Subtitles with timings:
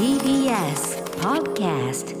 [0.00, 2.16] TBS Podcast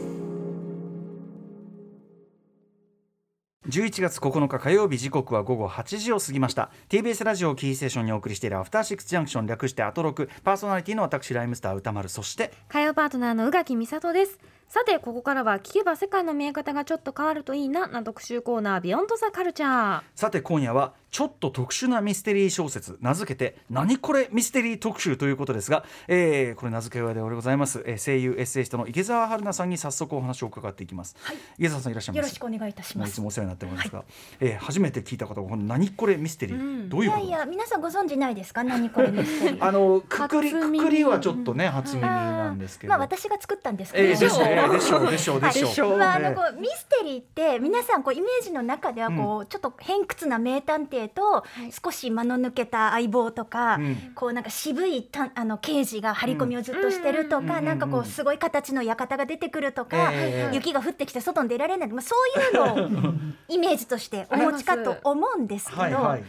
[3.66, 6.70] 11月9日火曜日時刻は午後8時を過ぎました。
[6.90, 10.28] TBS ラジオをキーステーションにお送りしているアフターシックスジャンクション略してアトロク。
[10.44, 12.10] パーソナリティの私ライムスター歌丸。
[12.10, 14.38] そして火曜パートナーの宇垣美里です
[14.72, 31.16] さてここからは聞けば世界の見え方がちょっと変わるといいなな特集コーナービヨンドザカルチャーさて今夜はちょっと特殊なミステリー小説名付けて何これミステリー特集ということですが、えー、これ名付け親でおございます、えー、声優エッセイストの池澤春菜さんに早速お話を伺っていきます、
[31.58, 32.26] 池澤さんいらっしゃいます？
[32.26, 33.10] よろしくお願いいたします。
[33.10, 34.04] いつもお世話になっておりますが、
[34.38, 37.20] えー初めて聞いた方は何これミステリー、どういこと？
[37.24, 38.62] いうやいや皆さんご存知ないですか？
[38.62, 39.64] 何これミステリー。
[39.66, 51.44] あのくくりくくりはちょっとね初耳なんですけど、まあ私が作ったんですけど、えー、でしょでしょうでしょうでしょう、まあ、あのねこうミステリーって皆さんこうイメージの中ではこう、ちょっと偏屈な名探偵と
[51.82, 53.96] 少し間の抜けた相棒とか、うん。
[54.14, 57.64] こうなんか渋いたあの刑事が張り込みをずっとしてるとか、うん。
[57.64, 63.14] なんかこうすごい形の館が出てくるとか、ええ雪が降ってきて外に出られない、まあ、そういうのを
[63.48, 65.80] イメージとしてお持ちかと思うんですけど。
[65.80, 66.24] はい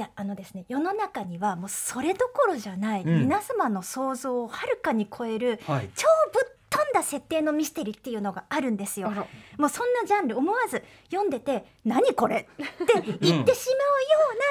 [0.00, 3.20] やあのですね世の中にはもうそれどころじゃない、うん。
[3.20, 5.88] 皆様の想像をはるかに超えるはい。
[5.94, 9.10] 超ぶっ飛んだ設定のミステリーっていうのがあるんですよ。
[9.58, 13.54] もうそんなジャンル思わず読んでて「何これ?」って言ってしまうような、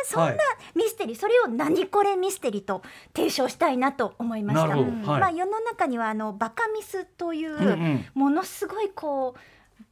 [0.06, 0.24] そん。
[0.24, 0.44] はいな
[0.76, 1.18] ミステリー。
[1.18, 2.82] それを「何これミステリー」と
[3.16, 4.76] 提唱したいなと思いました。
[5.06, 9.36] まあ、世の中にはあのバカミスという、ものすごいこ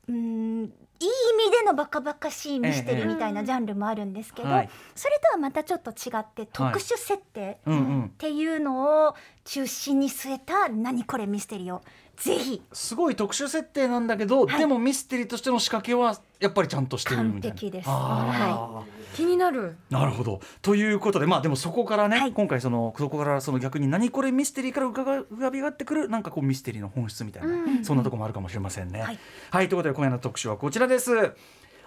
[0.08, 4.70] ううーんいい意味でのバカバカしいミステリーみたいなジャンルもあるんですけど、はい。
[4.94, 11.82] それとはまたちょっと違って特殊設定っていうのを中心に据えた「何これミステリー」を
[12.18, 12.62] ぜひ。
[12.72, 14.60] すごい特殊設定なんだけど、はい。
[14.60, 17.56] でもミステリーとしての仕掛けはやっぱりちゃんとしてるみたいな。
[17.56, 17.86] 完璧です。
[17.88, 18.84] あ
[19.16, 19.76] 気になる。
[19.90, 20.40] ーなるほど。
[20.62, 22.32] ということでまあでもそこからね、はい。
[22.32, 27.86] 今回そのそこからその逆に何これミステリーから浮かが浮かび上がってくるなんかこうミステリーの本質みたいな、うん。
[27.86, 29.02] そんなところもあるかもしれませんね。
[29.02, 31.34] はい、はい、ということで今夜の特集はこちらです。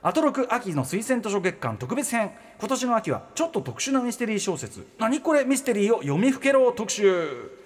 [0.07, 2.31] アトロク秋の推薦図書月間特別編。
[2.59, 7.64] 今年の秋はちょっと特殊なミステリー小説「何これミステリー」を読みふけろ特集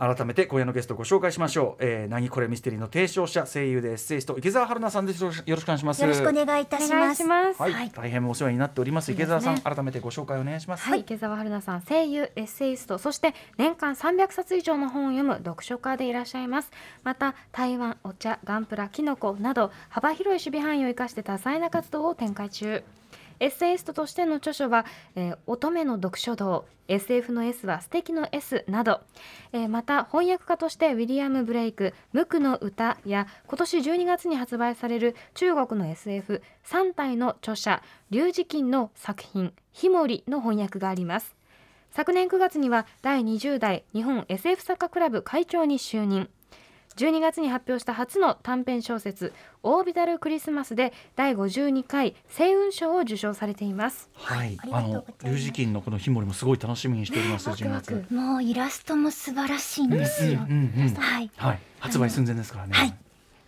[0.00, 5.22] 改めて今夜のゲストをご紹介しましょう、えー、何これミステリーの提唱者声優でエッセイスト池澤春菜さんです。
[5.22, 6.00] よろしくお願いします。
[6.00, 7.22] よろしくお願いいたします。
[7.26, 7.90] はい、はい。
[7.90, 9.12] 大変お世話になっております。
[9.12, 10.84] 池澤さん、ね改めてご紹介お願いします。
[10.84, 16.70] はい、池澤春菜さん声優エッセイストそして年間300冊以上の本を読む読書家でいらっしゃいます。
[17.04, 22.82] また台湾お茶ガンプラキノコなど幅広い守備範囲を生かして多彩な活動を展開中
[23.40, 24.84] エッセイストとしての著書は、
[25.16, 29.00] えー乙女の読書道 SF の S は素敵の S など、
[29.52, 41.34] えーまた翻訳家としてウィリアム・ブレイク「無垢の歌」や今年12月に発売される中国の SF3 体の著者劉慈欣の作品「ひもり」の翻訳があります。
[41.92, 46.28] 昨年9月には第20代日本 SF 作家クラブ会長に就任。
[46.96, 54.10] 12月に発表した初の短編小説「オービタル・クリスマス」で第52回星雲賞を受賞されています。
[54.14, 54.58] はい。
[54.60, 55.14] ありがとうございます。
[55.24, 60.40] あの龍磁金のこのひもりもすごい楽しみにしております12月ワクもうイラストも素晴らしいんですよ。
[60.40, 61.30] はい。
[61.78, 62.72] 発売寸前ですからね。
[62.74, 62.94] はい。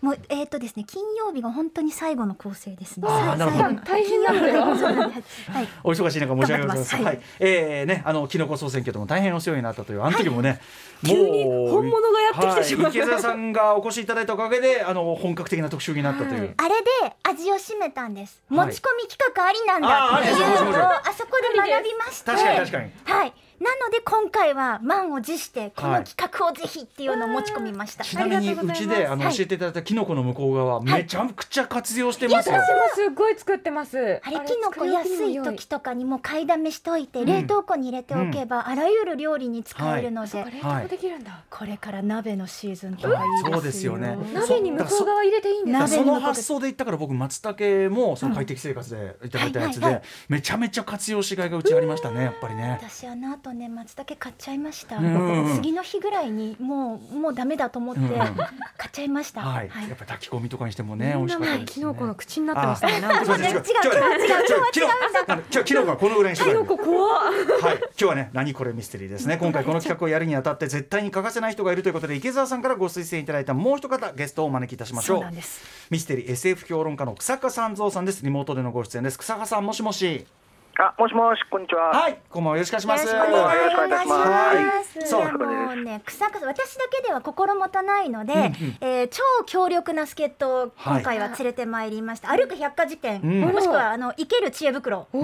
[0.02, 3.06] もうえっ、とですね金曜日が本当に最後の構成ですね。
[3.08, 5.68] あーなるほど大変なんだよはい。
[5.84, 7.04] お忙しい中申し訳ございません。
[7.04, 10.60] はい、えーね、あのキノコ総選挙でも大変お世話になったという、あの時もね。
[11.06, 16.40] 急に本物がやってきてしまうはい池澤さんがお越しいただいたおかげで、あの本格的な特集になったという。
[16.40, 18.42] はいあれで味を占めたんです。
[18.50, 22.26] はい持ち込み企画ありなんだっていうのをあそこで学びまして。
[22.26, 23.32] 確かに確かにはい。
[23.62, 28.04] なので今回は満を持してこはいの企画をぜひっていうのを持ち込みました。
[28.04, 29.36] ちなみにうちであのはい。
[29.36, 32.50] 教えていただいたキノコの向こう側、めちゃくちゃ活用してます。
[32.50, 32.56] よ。
[32.56, 32.62] も
[32.94, 34.20] すっごい作ってます。
[34.22, 37.26] あれキノコ安い時とかにも買いだめしといてん。
[37.26, 43.52] 冷凍庫に入れておけばあらゆる料理に使えるので、冷凍できるんだ、これから鍋のシーズンとかいいですよ。
[43.52, 44.18] そうですよね。
[44.34, 52.78] 鍋に向こう側入れていいんですその発想で言ったから僕松茸もその快適生活でいただいたやつでめちゃめちゃ活用しがいがうちありましたねやっぱりね。
[52.80, 55.52] 私あの後ね松茸買っちゃいました、うん。
[55.56, 58.08] 次の日ぐらいにもうもうダメだと思ってうん。
[58.08, 61.66] 買っちゃいました、はい、やっぱり炊き込みとかにしてもね美味しかったです、ね。
[61.66, 64.82] キノコの口になってましたねなんか違う違う違う違う違
[65.34, 65.64] う違う。
[65.64, 66.48] キノコはこのぐらいにして。
[66.48, 67.22] キノコ怖っ
[67.62, 69.36] はい、今日はね、何これミステリーですね。
[69.38, 75.18] 今回この企画をやるにあたって絶対に欠かせない人がいるということで、池澤さんからご推薦いただいたもう一方ゲストをお招きいたしましょう。
[75.18, 75.34] そうなん。
[75.34, 75.62] です。
[75.90, 78.24] ミステリー SF 評論家の草加三蔵さんです。
[78.24, 79.18] リモートでのご出演です。
[79.18, 80.26] 草加さん、もしもし。
[80.78, 81.90] あ、もしもし、こんにちは。
[81.90, 85.14] はいこんばんはよろしくお願いしますよろしくお願いいたします。
[85.14, 92.28] はいもうね、草加私だけでは心もたないので、うんうんえー超強力な助っ人を今回は連れてまいりました。
[92.28, 95.08] 歩く百科事典、うんもしくはあの生ける知恵袋。
[95.12, 95.22] おお、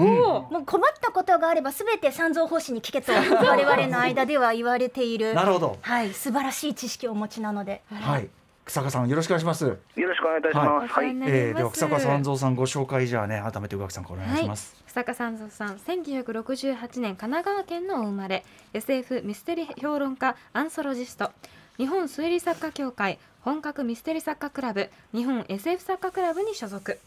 [0.51, 5.33] もう困ったことがあればすべて三蔵法師に聞けと我々の間では言われている。
[5.33, 7.81] なるほどはい、素晴らしい知識をお持ちなので。
[7.91, 8.29] はい
[8.69, 9.65] 草加さんよろしくお願いします。
[9.65, 10.93] よろしくお願いいたします。
[10.93, 11.07] はい。
[11.07, 15.77] えー、では草加三蔵さんご紹介じゃあね改めて宇垣さんからお願いします、草加三蔵さん。
[15.77, 18.45] 1968年神奈川県のお生まれ。
[18.73, 21.31] SF ミステリー評論家アンソロジスト。
[21.77, 24.91] 日本推理作家協会本格ミステリ作家クラブ。
[25.15, 26.99] 日本 SF 作家クラブに所属。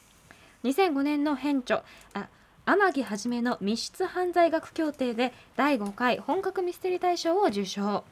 [0.64, 1.84] 2005年の編著
[2.14, 2.26] あ
[2.64, 8.04] 天城はじめの密室犯罪学協定で第5回本格ミステリ大賞を受賞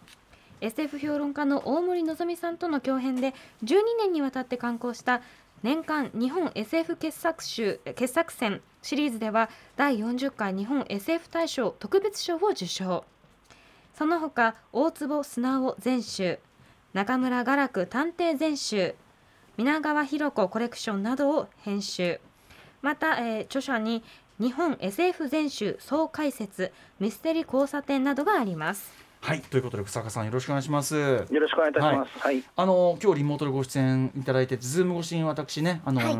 [0.61, 3.35] SF 評論家の大森のぞみさんとの共編で
[3.65, 5.23] 12年にわたって刊行した
[5.62, 13.05] 年間日本 SF 傑作集傑作選シリーズでは第40回日本 SF 大賞特別賞を受賞。
[13.95, 16.39] その他大坪砂尾全集
[16.95, 18.95] 中村雅楽探偵全集
[19.59, 22.21] 皆川博子コレクションなどを編集。
[22.81, 24.03] また、えー著者に
[24.39, 29.10] 日本 SF 全集総解説ミステリ交差点などがあります。
[29.22, 32.19] はいということで草加さんよろしくお願いしますよろしくお願いいたします。
[32.19, 32.43] はい。
[32.56, 36.17] あの今日リモートでご出演いただいてズーム越しに私ねあの、はい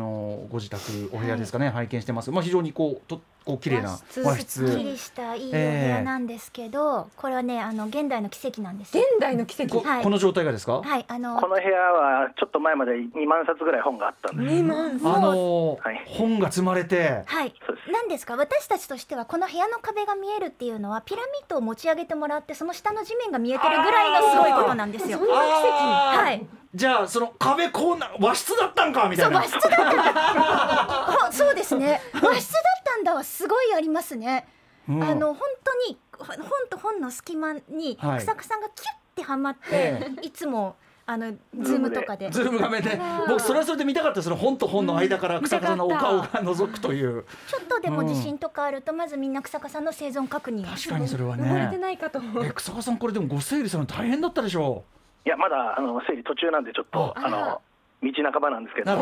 [0.49, 9.03] ご自宅お部屋ですかね、拝見してますまあ非常にこうとこう綺麗な和室すっきりしたいいお部屋なんですけど、これはねあの現代の奇跡なんですよ。
[9.13, 9.79] 現代の奇跡？
[9.79, 10.03] こ,、はい。
[10.03, 14.63] この状態がですか、はいあのこの部屋はちょっと前まで2万冊ぐらい本があったんです。
[14.63, 14.99] 万？
[15.03, 16.03] あのはい。
[16.07, 17.23] 本が積まれて。
[17.25, 17.53] はい。
[17.65, 17.91] そうです。
[17.91, 18.35] なんですか？
[18.35, 25.19] 私たちとしてはこの部屋の壁が見えるっていうのはピラミッドを持ち上げてもらってその下の地面が見えてるぐらいのすごいことなんですよ。
[25.31, 26.23] あー。
[26.23, 26.45] はい。
[26.73, 29.39] じゃあその壁こうな和室だったんかみたいな。
[29.39, 31.31] 和室だった。
[31.31, 31.99] そうですね。
[32.13, 34.47] 和室だったんだはすごいありますね。
[34.89, 35.03] うん。
[35.03, 36.37] あの本当にほ本
[36.69, 38.19] と本の隙間にはい。
[38.19, 42.29] 草加さんがキュッてはまって、えい、つもあのズームとかで。
[42.29, 47.25] ズーム画面で僕それはそれで見たかったその本と本の間から草加さんのお顔が覗くという。
[47.47, 50.61] ちょっとでも地震とかあるとまずみんな草加さんの生存確認。
[50.61, 54.83] を確かにそれは登れてねないかとえ草加さんこれでもご整理するの大変だったでしょ
[55.25, 57.25] いや、まだあの整理途中なんで、ちょっとあ。
[57.25, 57.61] あの
[58.01, 58.97] 道半ばなんですけど、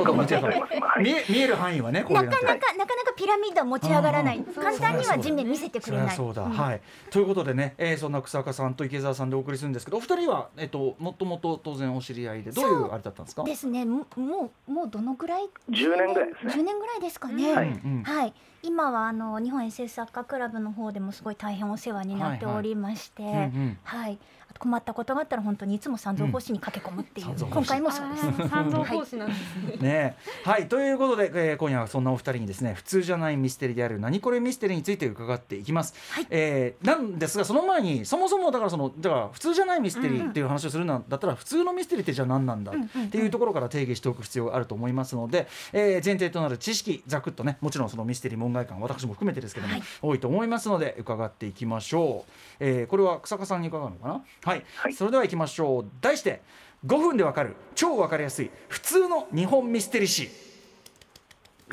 [1.02, 2.46] 見え見える範囲はねこういうのって。
[2.46, 4.38] なかなかなかなかピラミッドは持ち上がらない。
[4.38, 6.16] うん簡単には地面見せてくそれない。
[6.16, 6.52] そうだ、うん。
[6.52, 6.82] はい。
[7.10, 13.44] ということでね、えー、そんな草加さんと池澤さんでお送りするんですけどお二人はえっ、ともともと当然お知り合いでどういうあれだったんですか？
[13.44, 13.86] ですね。
[13.86, 16.54] ももうもうどのぐらい10年ぐらいですね。
[16.54, 17.68] 10年ぐらいですかね、はい。
[17.68, 23.78] うんはい、今はあの日本 SS 作家クラブの方でもすごい大変お世話になっておりまして、はいうんうん。
[23.86, 27.36] あと困ったことがあったら本当にいつも三蔵法師に駆け込むっていう、うん。
[27.38, 28.50] 今回もそうです。
[28.50, 29.90] 三蔵法師なんですね。
[29.90, 30.16] ね。
[30.44, 36.28] はいということで、えー今夜はそんなお二人にですね普通じゃないミステリーである何これミステリーについて伺っていきます、はい。
[36.30, 42.72] えーなんですがその前にそもそもだからそのだから普通じゃないミステリーっていう話をするんだったら、普通のミステリーってじゃあ何なんだ？
[42.72, 49.84] っていうところから定義しておく必要があると思いますので、えー前提となる知識ざくっとねもちろんそのミステリー門外観私も含めてですけども、はい。
[50.02, 54.24] 多いと思いますので伺っていきましょう、えーこれは草加さんに伺うのかな？
[54.46, 54.94] はい、はい。
[54.94, 55.86] それでは行きましょう。
[56.02, 56.42] 題して
[56.86, 57.56] 5分でわかる。
[57.76, 58.50] 超わかりやすい。
[58.70, 60.24] 普通の日本ミステリー史。
[60.24, 60.30] よ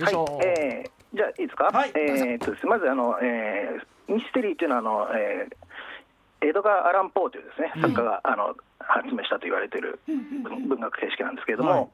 [0.01, 0.03] い。
[0.05, 1.65] はいしょ、えーじゃあいいですか？
[1.73, 1.93] はい。
[1.95, 5.57] えーっとですねまずあの、えーミステリーっていうのはあの、えー
[6.43, 11.89] 江戸川アラン・ポーというですね作家が、あの発明したと言われている文文学形式なんですけれども、はい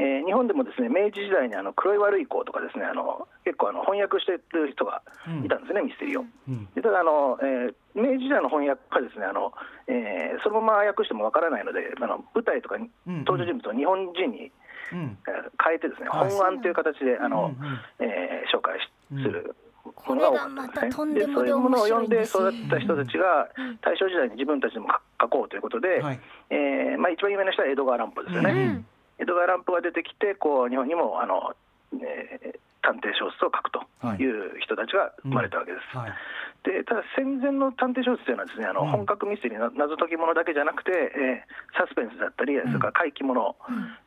[0.00, 5.02] えー日本でもですね明治時代にあの黒い悪い子とかですねあの結構あの翻訳してる人が
[5.44, 6.24] いたんですね、ミステリーを。
[6.48, 6.66] うん。
[6.74, 9.52] でただあの、えー明治時代の翻訳家ですねあの、
[9.88, 14.50] えーそのまま訳してもわからないのであの舞台とかにうん登場人物を日本人に、
[14.92, 15.18] うん。
[15.28, 16.30] えー変えてですね、はい。
[16.30, 19.22] 本案という形であの、うんうんえー紹介しうん。
[19.22, 19.54] する。
[19.94, 23.48] これがまたとんでもでそういうものを読んで育った人たちが
[23.80, 24.88] 大正時代に自分たちでも
[25.20, 26.20] 書こうということで、はい。
[26.50, 28.86] えーまあ、一番有名な人は江戸川乱歩ですよね、うん
[29.20, 31.54] 江戸川乱歩が出てきてこう日本にもあの、
[32.02, 33.84] えー探偵小説を書くと
[34.16, 34.24] い。
[34.24, 35.96] う人たちが生まれたわけです。
[35.96, 36.12] はい。
[36.60, 38.88] でただ戦前の探偵小説というのはですねあの、うん。
[38.90, 43.56] 本格ミステリーな謎解きものだけじゃなくて、えーサスペンスだったり、それから怪奇もの、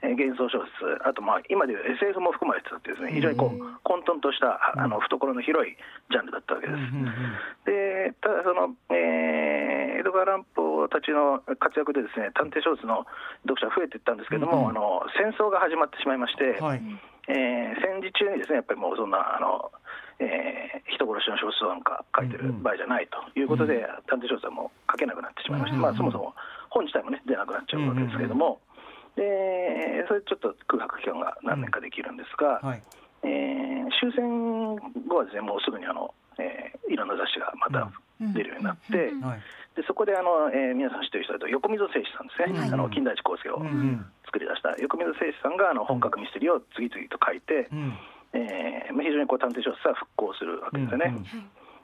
[0.04, 5.74] えー幻想小説あとまあ今でいう SF も含まれてたっていうですね非常にこう混沌としたあの懐の広い
[6.12, 6.78] ジャンルだったわけです。
[6.78, 7.14] うんうん
[7.66, 13.06] でただその、えー江戸川乱歩たちの活躍でですね探偵小説の
[13.48, 14.70] 読者が増えていったんですけども、うんうん。
[14.70, 16.82] あの戦争が始まってしまいまして、はい
[17.28, 19.72] えー戦時中にですねやっぱりもうそんなあの、
[20.20, 26.34] えー人殺しの小説なんか書いてる場合じゃないということで、探偵小説はもう書けなくなってしまいまして、うんまあ、そもそも
[26.70, 28.60] 本自体もね出なくなっちゃうわけですけれども、
[29.16, 32.84] でそれちょっと空白期間が何年かできるんですが、はい。
[33.24, 34.76] えー終戦
[35.08, 37.90] 後はですねもうすぐにあの、えーいろんな雑誌がまた
[38.20, 39.42] 出るようになって、はい
[39.74, 42.70] でそこであの、えー皆さん知ってる人だと横溝正史さんですね、はい。
[42.70, 43.60] あの金田一耕助を
[44.74, 47.94] した横溝正史さんがあの本格ミステリーを次々と書いて、うん。
[48.34, 51.14] えーまあ非常にこう探偵小説は復興するわけですよね。
[51.14, 51.26] うん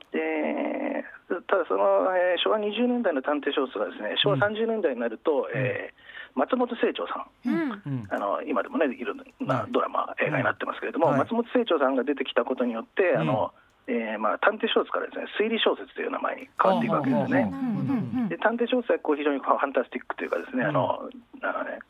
[0.10, 1.06] で
[1.46, 7.50] ただその、えー昭和20年代の探偵小説がですね昭和30年代になると、えー松本清張さん。
[7.50, 7.72] うん。
[7.86, 8.08] うん。
[8.10, 11.20] あの今でもねいろんなドラマ、映画になってますけれども、はい。
[11.20, 13.52] 松本清張さんが出てきたことによって、あの
[13.90, 18.30] えーまあ、探偵小説からですね推理小説という名前に変わっていくわけですよね。
[18.30, 21.10] で探偵小説はこう非常にファンタスティックというかですね、あのあのね
[21.42, 21.89] まあ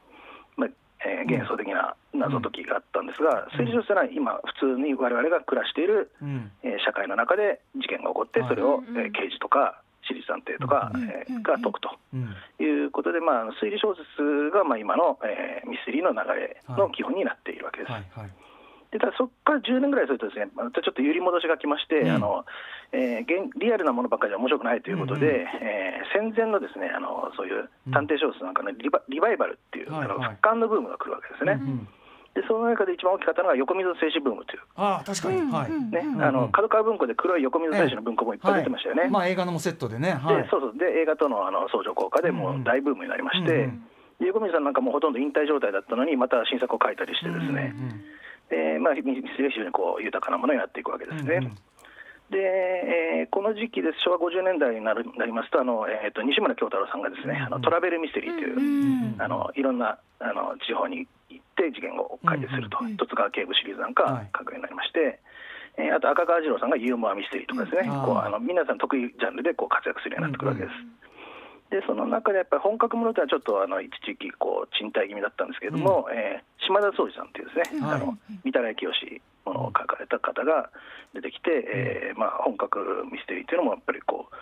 [1.05, 6.51] えー幻想的な謎解きがあったんですが、推理小説は今普通に我々が暮らしている、うん。
[6.63, 11.91] えー社会の中で事件が起こってそれを、えー刑事とか私立探偵とか、えーが解くと。
[12.13, 12.35] うん。
[12.59, 17.91] いうことで、まあ、推理小説がまあ今の、えーミステリーの流れの基本になっているわけです。
[17.91, 18.29] はいはい
[18.91, 22.09] でただそこから10年ぐらいするとですねまたちょっと揺り戻しが来まして、うん。
[22.11, 22.45] あの
[22.91, 25.41] えー現リアルなものばっかりじゃ面白くないということで、うんうん。
[25.61, 30.17] えー戦前のですねあのそういう探偵小説なんかのリバリバイバルっていう、あのはい。
[30.17, 31.53] はい復刊のブームが来るわけですね。
[31.53, 31.87] うん
[32.35, 34.61] でその中で一番大きかったのが横溝静止ブームという。
[34.75, 35.41] ああ確かに。
[35.51, 35.71] はい。
[35.71, 39.01] ねうんあの角川文庫で黒い横溝静止の文庫もいっぱい出てましたよね。
[39.03, 40.43] はいまあ映画のもセットでねはい。
[40.43, 40.77] でそうそう。
[40.77, 43.83] で映画とのあの相乗効果でもう大ブームになりまして、うん
[44.19, 47.95] で横溝さんなんかもうほとんど引退状態だったのにまた新作を書いたりしてですね、でまあ、ミステ
[48.55, 51.35] リー非常にこう豊かなものになっていくわけですね。
[51.35, 51.55] うんうん。
[52.29, 54.01] で、えーこの時期です。
[54.05, 64.29] 昭和50年代になるなりますとあの、えー、と西村京太郎さんがですね、あのトラベルミステリーという、あのいろんなあの地方に行って事件を解決すると、十津川警部シリーズなんかはい。
[64.37, 65.19] 書くようになりまして、
[65.77, 71.08] えーあと赤川次郎さんがユーモアミステリーとかですね、うんこうあの皆さん得意ジャンルでこう活躍するようになってくるわけです。
[71.69, 78.01] でその中でやっぱり本格ものというのはちょっとあの一時期こう賃貸気味だったんですけれども、えー島田総司さんっていうですね、はい。
[78.01, 78.13] あの
[78.45, 78.91] 三田清
[79.45, 80.69] ものを書かれた方が
[81.15, 84.35] 出てきて、えーまあ、本格ミステリーというのもやっぱりこう、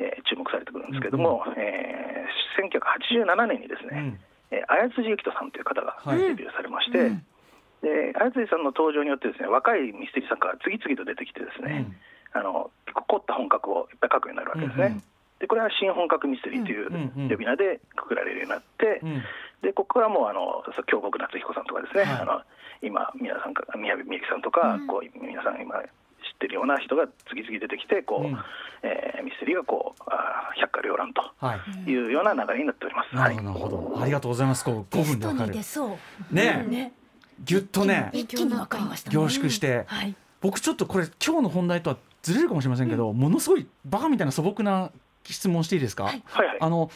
[0.00, 4.16] えー注目されてくるんですけれども、えー1987年にですね、
[4.50, 6.18] えー綾辻ゆきとさんという方がはい。
[6.18, 7.12] デビューされまして、
[7.82, 11.84] で綾辻さんの登場によってですね若いミステリー作家が次々と出てきてですね、
[12.32, 15.02] あの結構凝った本格をいっぱい書くようになるわけですね。
[15.34, 19.22] うんうんでこれは新本格ミステリーといううんうん呼び名でくくられるようになって、うん。
[19.62, 22.22] でここからもうあの京極夏彦さんとかですね、はい。
[22.22, 22.40] あの
[22.82, 25.88] 今皆さんか宮部みゆきさんとか、こう皆さん今知っ
[26.38, 28.38] てるような人が次々出てきてこう、うん。
[28.82, 31.90] えーミステリーがこうあー百花繚乱とはい。
[31.90, 33.16] いうような流れになっております。
[33.16, 34.02] なるほどなるほど。
[34.02, 34.64] ありがとうございます。
[34.64, 35.54] こう5分でわかる。
[36.30, 36.64] ね。
[36.68, 36.92] ね
[37.42, 38.10] ぎゅっとね。
[38.12, 39.84] 一気にわかりました凝縮して。
[39.86, 40.14] はい。
[40.40, 44.90] 僕ちょっとこれ今日の本題とはずれるかもしれませんけど、ものすごいバカみたいな素朴な
[45.32, 46.22] 質問していいですか、はい。
[46.26, 46.90] はいあの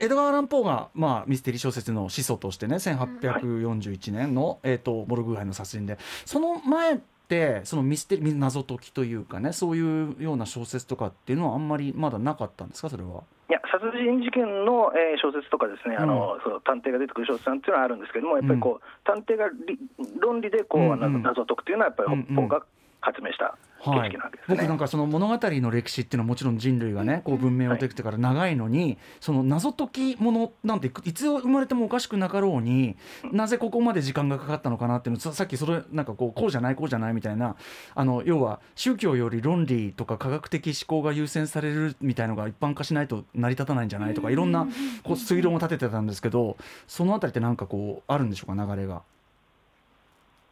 [0.00, 12.90] 江戸川乱歩が、まあ、ミステリー小説の始祖としてね1841年の、えー、とモルグ街の殺人でその前ってそのミステリー謎解きというかねそういうような小説とかっていうのはあんまりまだなかったんですか？
[12.90, 13.24] それは。
[13.50, 19.78] いや殺人事件の、えー小説とかですね、あのそう探偵が出てくる小説なんていうのはあるんですけども、やっぱりこう、探偵がり
[20.20, 21.22] 論理でこう、うんうん。
[21.22, 22.62] 謎を解くというのは、やっぱり北方が
[23.00, 24.18] 発明した形はい。
[24.48, 32.96] 僕なんかその物語の歴史っていうのはもちろん人類がねこう文明をできてから長いのにその謎解きものなんていつ生まれてもおかしくなかろうに
[33.30, 37.56] なぜここまで時間がかかったのかなっていうのささっきそれなんかこうこうじゃないこうじゃないみたいな
[37.94, 44.66] あの要は宗教より論理とか科学的思考が優先されるみたいのが一般化しないと成り立たないんじゃないとかいろんな
[45.04, 46.56] こう推論を立ててたんですけど
[46.86, 49.02] そのあたりってなんかこうあるんでしょうか流れが。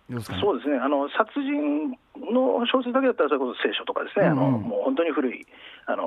[0.09, 0.21] ね？
[0.41, 0.79] そうですね。
[0.79, 1.91] あの殺人
[2.33, 4.55] の小説だけだったらそれこそ聖書とかですね、あのうん。
[4.55, 5.47] うんもう本当に古い
[5.87, 6.05] あの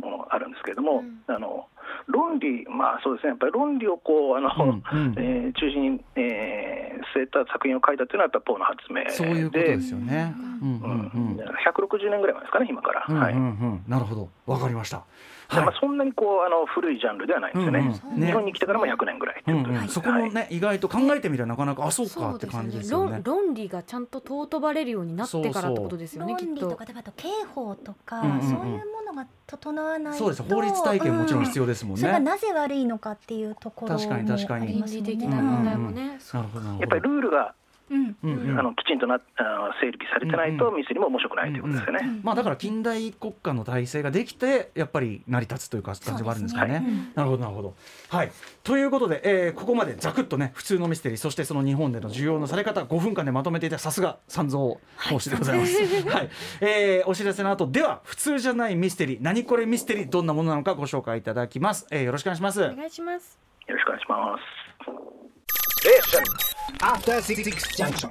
[0.00, 1.66] ものあるんですけれども、あの
[2.06, 3.30] 論理まあそうですね。
[3.30, 5.14] やっぱり論理をこうあの、うんうん。
[5.18, 9.78] えー中心に、えー据えた作品を書いたっていうのはやっぱりポーの発明でそういうことで。
[9.80, 10.34] すよね。
[10.62, 11.36] うんうんうん。
[11.38, 13.34] 160年ぐらい前ですかね今から、うんうんうはい。
[13.36, 15.02] ん、なるほど、わかりました。
[15.50, 18.20] でまあ、そんなにこうあの古いジャンルではないんですよね,、うんうん。
[18.20, 18.26] ね。
[18.26, 23.20] 日本に来てからも100年ぐらいとういうんことです、うん、そこもね、意外と考えてみればなかなかあそうかって感じですよね。
[23.22, 23.44] 論。
[23.44, 26.46] 論理がちゃんと尊ばれるようになってからってことですよねきっと。
[26.46, 26.84] 論理とか。
[26.84, 28.42] 例えば刑法とか、うんうんうん。
[28.42, 30.42] そういうものが整わないとそうです。
[30.42, 32.00] 法律体系もちろん必要ですもんね。
[32.00, 34.66] それがなぜ悪いのかっていうところも確かに確かに。
[34.66, 36.18] ありますよね倫理的な問題もね。
[36.32, 36.80] なるほどなるほど。
[36.80, 37.54] やっぱりルールが、
[37.90, 42.20] うんうんうんあのきちんとなあの整理されてないとミステリーも面白くないということですよね。
[42.22, 46.80] まあだから近代国家の体制ができてやっぱり成り立つというか感じはあるんですかね。
[46.80, 47.74] ねなるほどなるほど。
[48.08, 48.32] はい。
[48.62, 54.58] ということで、えーここまでざくっとね普通のミステリーそしてその日本での需要のされ方5分間でまとめていたさすが三蔵
[55.10, 55.78] 講師でございます。
[56.08, 56.30] はい。
[56.60, 61.86] えーお知らせの後では普通じゃないミステリー何これミステリーどんなものなのかご紹介いただきます。
[61.90, 62.62] えーよろしくお願いします。
[62.62, 63.38] お願いします。
[63.66, 64.38] よろしくお願いしま
[66.50, 66.53] す。
[66.80, 67.44] After Six
[67.76, 68.10] Junction.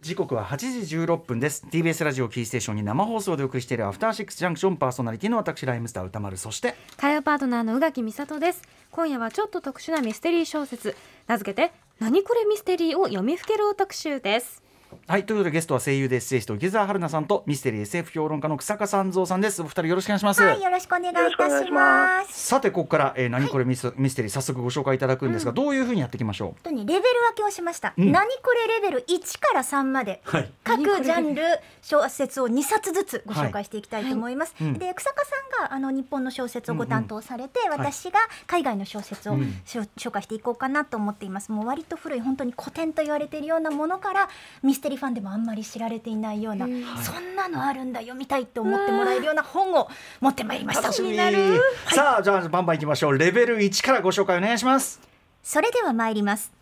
[0.00, 1.66] 時刻は8時16分です。
[1.70, 6.38] TBS ラジオキーステーションに生放送でお送りしているアフターシックスジャンクションパーソナリティの私ライムスター歌丸。
[6.38, 8.62] そして火曜パートナーの宇垣美里です。
[8.90, 10.96] 今夜はちょっと特殊なミステリー小説。
[11.26, 14.62] 名付けて何これミステリーを読みふけろう特集です
[15.10, 19.60] はいということでゲストは声優でエッセイスト池澤春菜さんとミステリー SF 評論家の草加三蔵さんです。
[19.60, 22.46] お二人よろしくお願いします、はい、よろしくお願いいたします。
[22.46, 27.92] さてここから、えー、何これミス,、ミステリー早速ご紹介いただくんですが、どういうふうにやっていきましょ本当にレベル分けをしました。
[27.98, 28.12] うん。
[28.12, 30.22] 何これレベル？1から3まで。
[30.24, 30.52] うはい。
[30.62, 31.42] 各ジャンル
[31.82, 34.54] 小説を2冊ずつご紹介していきたいと思います。
[34.60, 34.68] はい。
[34.68, 34.78] うん。
[34.78, 39.36] で草加さんがあの日本の小説をご担当されて、ん私が海外の小説を、
[39.66, 41.50] 紹介していこうかなと思っています。
[41.50, 44.28] もう割と古い本当に古典と言われているようなものから
[44.62, 46.66] ミステリーファンでもあんまり知られていないような、
[47.02, 49.88] そんなのあるんだ読みたいと思ってもらえるような本を
[50.20, 50.82] 持ってまいりました。
[50.82, 55.00] 楽しみさあじゃあバンバンいきましょうレベル1からご紹介お願いします
[55.42, 56.52] それでは参ります。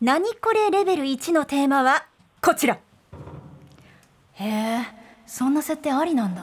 [0.00, 2.06] 何これレベル1のテーマは
[2.40, 2.78] こちら。
[4.32, 4.80] へえ、
[5.26, 6.42] そんな設定ありなんだ。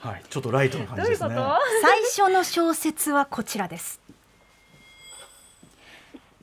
[0.00, 1.36] はいちょっとライトな感じですね
[1.82, 3.99] 最初の小説はこちらです。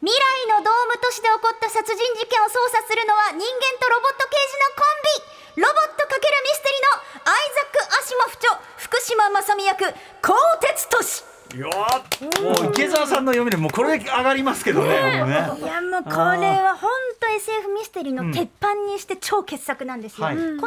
[0.07, 3.43] 未来のドーム都市で起こった殺人事件を捜査するのは人間
[3.75, 5.67] とロボット刑事のコンビ。
[5.67, 6.23] ロボット×ミ
[6.55, 9.83] ステリのアイザック・アシモフ著福島正美役
[10.23, 10.31] 鋼
[10.63, 11.26] 鉄都市。
[11.55, 14.87] よーもう池澤さんの読みでもうこれ上がりますけどね
[15.19, 15.35] もうね。
[15.35, 16.89] いやもうこれは本
[17.19, 20.35] 当 SF ミステリーの鉄板にして超傑作なんですよ、はい。
[20.35, 20.59] この時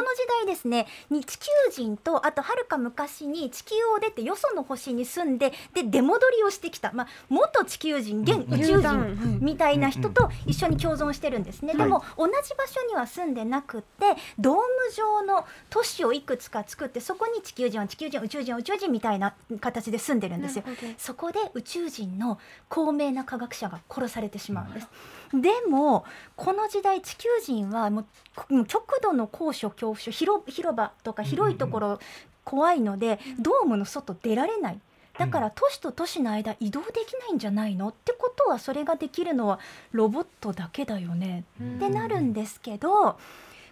[0.43, 14.61] 代ですねに地球人とあとはるか昔に地球を出てよその星に住んでで出戻りをしてきた、まあ、元地球人現宇宙人みたいな人と一緒に共存してるんですね、でも同じ場所には住んでなくってドーム
[14.95, 20.63] 状の都市をいくつか作ってそこに地球人は地球人宇宙人は宇宙人みたいな形で住んでるんですよ
[20.97, 24.87] そこで宇宙人の高名な科学者が殺されてしまうんです。
[25.33, 28.05] でもこの時代地球人はも
[28.49, 31.99] う極度の高所恐怖症広広場とか広いところ
[32.43, 34.79] 怖いのでドームの外出られない。
[35.17, 39.59] だから都市と都市の間移動できないんじゃないのってことはそれができるのは
[39.91, 43.19] ロボットだけだよねってなるんですけど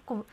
[0.05, 0.25] こう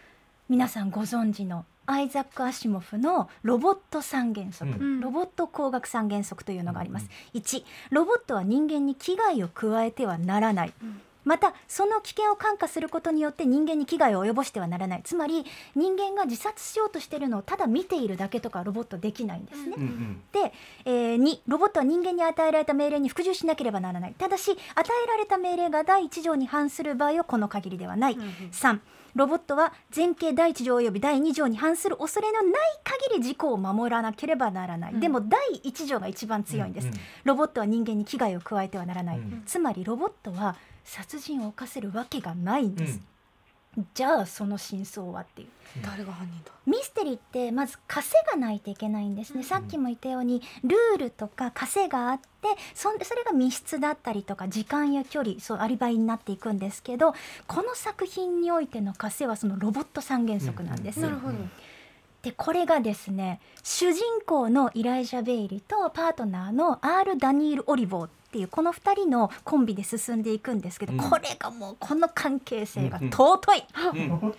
[0.48, 5.00] 皆さんご存知のアイザック・アシモフのロボット三原則、うん。
[5.00, 10.72] ロボット工学三原則というのがあります、1ロボットは人間に危害を加えてはならない、
[11.24, 15.00] またその危険を感化することによって人間に危害を及ぼしてはならない。
[15.02, 20.52] つまり人間が自殺しようとしているのをただ見ているだけとかロボットできないんですね、うんうんで、
[20.84, 24.14] えー、2ロボットは人間に与えられた命令に服従しなければならない。
[24.16, 24.56] ただし与
[25.04, 28.78] えられた命令が第1条に反する場合はこの限りではない、3
[29.16, 32.52] ロボットは前景第1条及び第2条に反する恐れのない
[32.84, 37.00] 限り事故を守らなければならない、でも第1条が一番強いんです、うんうん。
[37.24, 39.42] ロボットは人間に危害を加えてはならない、うん。
[39.46, 43.00] つまりロボットは殺人を犯せるわけがないんです、
[43.94, 45.48] じゃあその真相はっていう。
[45.84, 46.52] 誰が犯人だ？
[46.64, 57.12] ミステリーってまず稼がないといけないんですね、さっきも言ったようにルールとか稼があってそんそれが密室だったりとか時間や距離そうアリバイになっていくんですけど
[57.46, 61.08] この作品においての稼はそのロボット三原則なんですよ。
[61.08, 61.34] なるほど
[62.26, 70.98] でこれがですね主人公のイライジャ・ベイリとパートナーのアール・ダニール・オリボーっていうこの2人のコンビで進んでいくんですけど、うん。
[70.98, 73.04] これがもうこの関係性がうん。
[73.04, 73.10] うん。
[73.12, 74.08] 尊い、うん。
[74.18, 74.32] ほん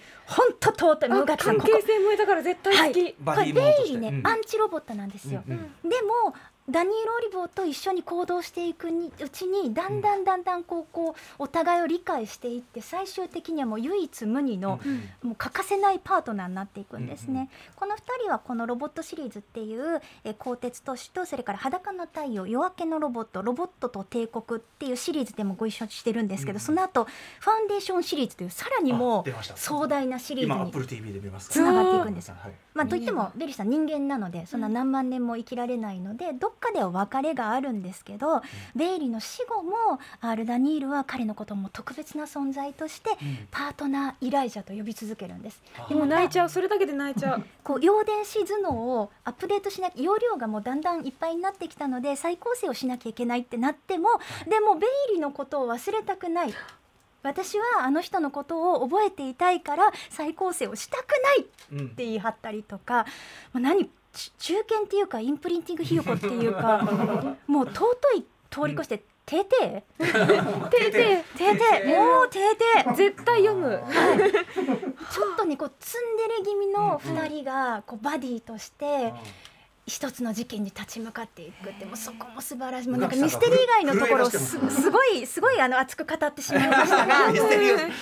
[0.60, 1.12] と尊い。
[1.12, 4.28] あ無垣さん関係性萌えだから絶対好き、バこれベイリーね、うん。
[4.28, 5.54] アンチロボットなんですよ、うん。
[5.54, 5.89] うん。
[5.89, 6.36] でも
[6.69, 14.82] ダニール・オリボーと一緒に行動していくにうちにだんだんだんだんこうこうお互いを理解していって最終的にはもう唯一無二の、
[15.23, 26.60] もう欠かせないパートナーになっていくんですね、この2人はこのロボットシリーズっていうえー鋼鉄都市とそれから裸の太陽夜明けのロボットロボットと帝国っていうシリーズでもご一緒してるんですけど、うん。
[26.60, 29.25] その後ファンデーションシリーズというさらにも
[29.56, 32.32] 壮大なシリーズにつながっていくんです。
[32.32, 32.51] はい。
[32.73, 38.41] まあ、といってもベイリーさん人間なのでそんな何万年も生きられないのでどっかでは別れがあるんですけど
[38.76, 43.48] ベイリーの死後も R・ダニールは彼のことも特別な存在としてうん。
[43.52, 45.62] パートナーイライジャと呼び続けるんです。
[45.89, 46.50] でも泣いちゃう。
[46.50, 47.43] それだけで泣いちゃう。
[47.63, 54.10] こう陽電子頭脳をアップデートしなきゃ容量がもうだんだんいっぱいになってきたので再構成をしなきゃいけないってなっても
[54.50, 56.54] でもベイリーのことを忘れたくない。
[57.24, 63.06] 私はあの人のことを覚えていたいから再構成をしたくないうんって言い張ったりとか、
[63.54, 63.89] もう何ち
[64.39, 66.82] 中堅っていうかインプリンティングひよこっていうか
[67.48, 69.84] もう尊い通り越して「てーて。
[70.00, 70.78] ー 」て。
[70.78, 70.91] ーて。
[70.91, 71.86] てーて。
[71.86, 72.96] ーもうてーて。
[72.96, 73.84] 絶対読む。
[75.12, 79.13] ちょっとねこうツンデレ気味の2人がこうバディとして
[79.86, 82.89] 一つの事件に立ち向かっていくってもうそこも素晴らしい。
[82.89, 87.13] もうなんかミステリー以外のところをすすごいすごいあの熱く語ってしまいましたが。
[87.15, 87.34] はい。
[87.34, 87.93] ミステリーと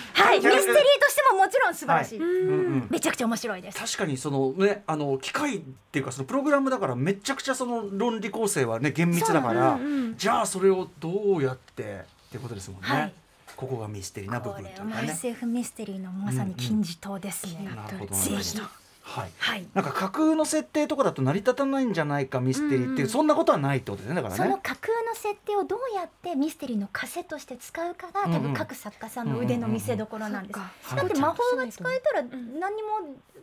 [1.65, 2.88] ろん素晴らしい、うんうん。
[2.89, 3.78] めちゃくちゃ面白いです。
[3.78, 9.80] 確かにそのねあの機械っていうかそのプログラムだからめちゃくちゃその論理構成はね厳密だから、
[10.17, 13.13] じゃあそれをどうやってっていうことですもんね、はい。
[13.56, 18.58] ここがミステリーな部こ分というれはもうかね SF ミステリーのまさに金字塔ですね、なるほどぜひ
[19.06, 19.32] はい。
[19.38, 19.68] はい。
[19.76, 30.58] なんか架空の設定とかだと成り立たないんじゃないかミステリーっていう、そんなことはないってことですねだからそのね架空の設定をどうやってミステリーの枷として使うかが多分各作家さんの腕の見せ所なんです。
[30.58, 32.89] うんうんうんだって魔法が使えたら何にも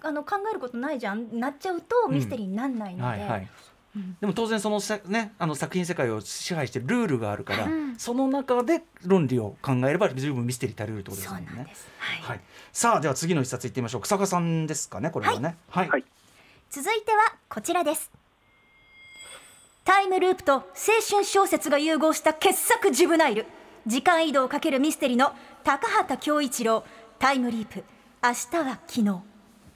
[0.00, 1.38] あの考えることないじゃん。
[1.38, 3.48] なっちゃうとミステリーにならないので、はいはい
[4.20, 11.46] でも当然そのさ、ね、あの作品世界を支配してるルールがあるから、その中で論理を考えれば十分ミステリー足りるってことですそもね。
[11.50, 11.66] うんなん。
[11.66, 11.74] はい
[12.22, 12.40] はい、
[12.72, 14.00] さあでは次の一冊いってみましょう。
[14.00, 15.56] 草加さんですかねこれはね。
[15.68, 16.04] はい、はい。
[16.70, 18.10] 続いてはこちらです。
[19.84, 20.62] タイムループと青
[21.10, 23.46] 春小説が融合した傑作ジュブナイル。
[23.86, 25.32] 時間移動をかけるミステリーの
[25.64, 26.84] 高畑恭一郎。
[27.18, 27.84] タイムリープ
[28.22, 29.22] 明日は昨日。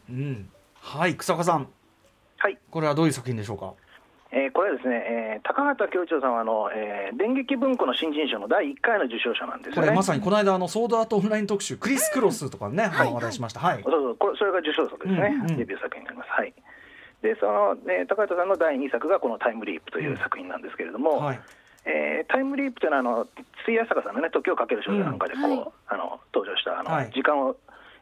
[0.08, 1.68] うん、はい草加さん。
[2.38, 2.58] はい。
[2.70, 3.74] これはどういう作品でしょうか？
[4.32, 4.96] えーこれはですね、
[5.36, 9.82] えー高畑恭一郎さんはあの、えー電撃文庫の新人賞の第1回の受賞者なんですよね。
[9.82, 13.60] これまさにこの間あのソードアートオンライン特集クリス・クロスとかね、あの話題しました。
[13.60, 15.56] はい、そうそうこれそれが受賞作ですね、うんうん。
[15.56, 16.30] デビュー作品になります。
[16.30, 16.52] はい。
[17.22, 21.40] でその、えー高畑さんの第2作がこの「タイムリープ」という作品なんですけれども、はい。
[21.84, 23.26] えータイムリープというのはあの
[23.66, 25.68] 水谷坂さんのね「時をかける少女」なんかでこう、うんはい。
[25.88, 27.10] あの登場したあの、はい。
[27.14, 27.54] 時間を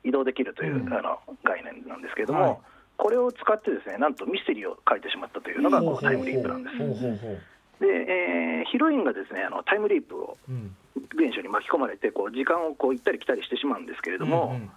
[0.03, 0.93] 移動できるという、うん。
[0.93, 2.57] あの概念なんですけれども、はい
[2.97, 6.77] これを使ってですねなんとミステリーを書いてしまったというのがこのタイムリープなんです。
[7.81, 10.77] で、えーヒロインがですねあのタイムリープをうん。
[11.17, 14.71] 現象に巻き込まれてこう時間をこう行ったり来たりしてしまうんですけれども、うんうん。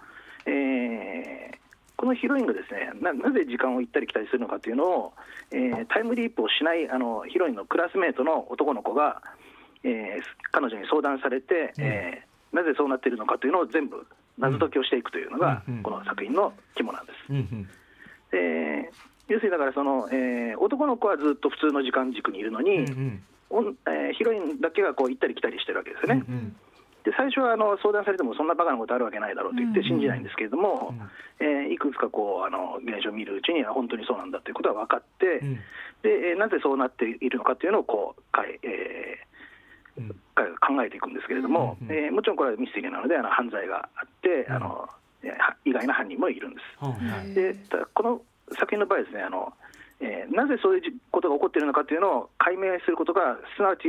[0.46, 1.58] えー
[1.96, 5.12] このヒロインがですねななぜ時間を行ったり来たりするのかというのを、
[5.50, 9.20] えータイムリープをしないあのヒロインのクラスメートの男の子が、
[9.82, 14.06] えー彼女に相談されて、えーなぜそうなっているのかというのを全部
[14.38, 15.82] 謎解きをしていくというのが、うんうん。
[15.82, 17.18] この作品の肝なんです。
[17.30, 17.68] うんうん
[18.30, 18.90] で
[19.28, 23.76] 要するにだからその、えー男の子はずっと普通の時間軸にいるのに、うんうん。
[23.86, 26.24] えーヒロインだけがこう行ったり来たりしてるわけですよね。
[26.28, 26.56] うん
[27.04, 30.92] で最初はあの相談されてもそんなバカなことあるわけないだろうと言って信じないんですけれども、
[31.38, 35.54] えーいくつかこうあの現象を見るうちには本当にそうなんだということが分かって、うん。
[36.02, 40.08] でえーなぜそうなっているのかというのをこうかい、えーうん。
[40.34, 44.88] か考えていくんですけれども、うんえーもちろんこれはミステリーなのであの犯罪があって、あのえーは
[45.64, 47.34] 意外な犯人もいるんです。
[47.34, 48.22] でただこの
[48.58, 49.52] 作品の場合ですねあの、
[50.00, 53.88] えーなぜそういうじことが起こっているのかというのを解明することがすなわち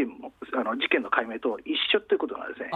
[0.53, 2.69] あの事件の解明と一緒ということなんですね。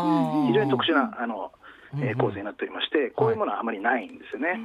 [0.47, 1.51] 非常に特殊なあの、
[1.95, 4.61] えー構成になっておりましてこういうものはあまりないんですよね。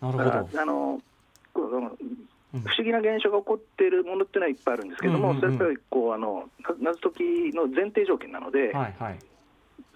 [0.00, 0.18] だほど。
[0.18, 1.00] からあの
[1.54, 5.58] 不思議な現象が起こっているものっていうのはいっぱいあるんですけども、うんうんうん。
[5.58, 6.48] それはやっぱりこうあの
[6.80, 9.18] な謎解きの前提条件なので、はいはい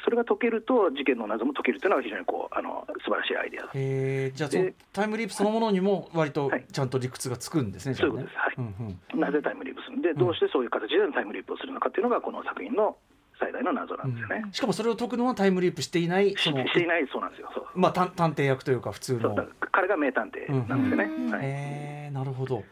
[0.04, 3.70] それが解けると事件の謎も解けるというのは非常にこうあの素晴らしいアイデアだ。
[3.74, 6.64] えー、じゃあタイムリープそのものにも割とはい。
[6.70, 8.14] ちゃんと理屈がつくんですね、じゃあね。
[8.14, 8.38] そういうことです。
[8.38, 8.54] はい。
[8.58, 9.20] うんうん。
[9.20, 12.96] なぜタイムリープするんで、どうしてそういう形でのタイムリープをするのかというのが、この作品の
[13.38, 14.44] 最大の謎なんですよね。
[14.52, 17.50] しかもそれを解くのはタイムリープしていないしそのしていないそうなんですよ。
[17.74, 19.36] まあ探探偵役というか普通の。
[19.72, 21.32] 彼が名探偵なんですよね。
[21.32, 21.40] はい。
[21.42, 22.62] えー、なるほど、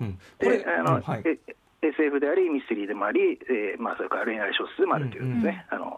[0.00, 1.22] うん、これであの、うんはい。
[1.24, 1.38] え
[1.82, 5.91] SF であり、ミステリーでもあり、えーまあ、それから恋愛小説でもあるというですね、あの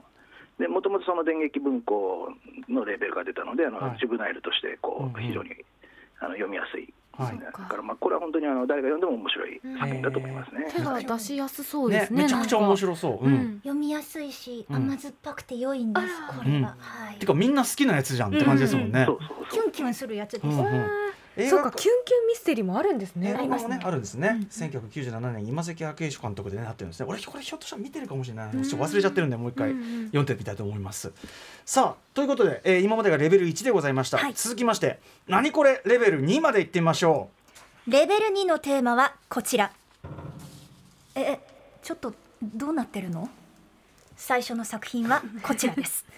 [0.58, 2.28] でもともとその電撃文庫
[2.68, 3.98] のレベルが出たので、あのはい。
[3.98, 5.50] ジュブナイルとしてこう、非常に
[6.20, 7.38] あの読みやすい、はい。
[7.38, 10.72] だからまあこれは本当にあの誰が読んでも面白い作品だと思いますね。
[10.72, 12.22] 手がはい出しやすそうですね。
[12.22, 13.32] めちゃくちゃ面白そう、うん。
[13.32, 13.60] うん。
[13.64, 14.76] 読みやすいし、うん。
[14.76, 16.06] 甘酸っぱくて良いんです
[16.38, 17.18] これは、うんはい。
[17.18, 19.46] てかみんな好きなやつじゃんって感じですもんね、そうそうそう。
[19.50, 20.62] キュンキュンするやつです、うんうん。
[20.62, 20.86] 映画
[21.37, 23.31] そうかキュンキュンミステリーもあるんですね。
[23.31, 23.79] 映画もありますね。
[23.79, 27.07] ねあるんですね、1997年今関明義監督でねなってるんですね。
[27.09, 28.53] 俺これひょっとしたら見てるかもしれない。
[28.53, 31.12] ちょっと忘れちゃってるんでもう一回うんうん読んでみたいと思います。
[31.64, 34.35] さあということで、えー今までがレベル1でございました、はい。
[34.35, 37.31] 続きまして何これレベル2までいってみましょ
[37.88, 39.73] レベル2のテーマはこちら。
[41.16, 41.40] ええ
[41.83, 43.29] ちょっとどうなってるの？
[44.16, 46.05] 最初の作品はこちらです。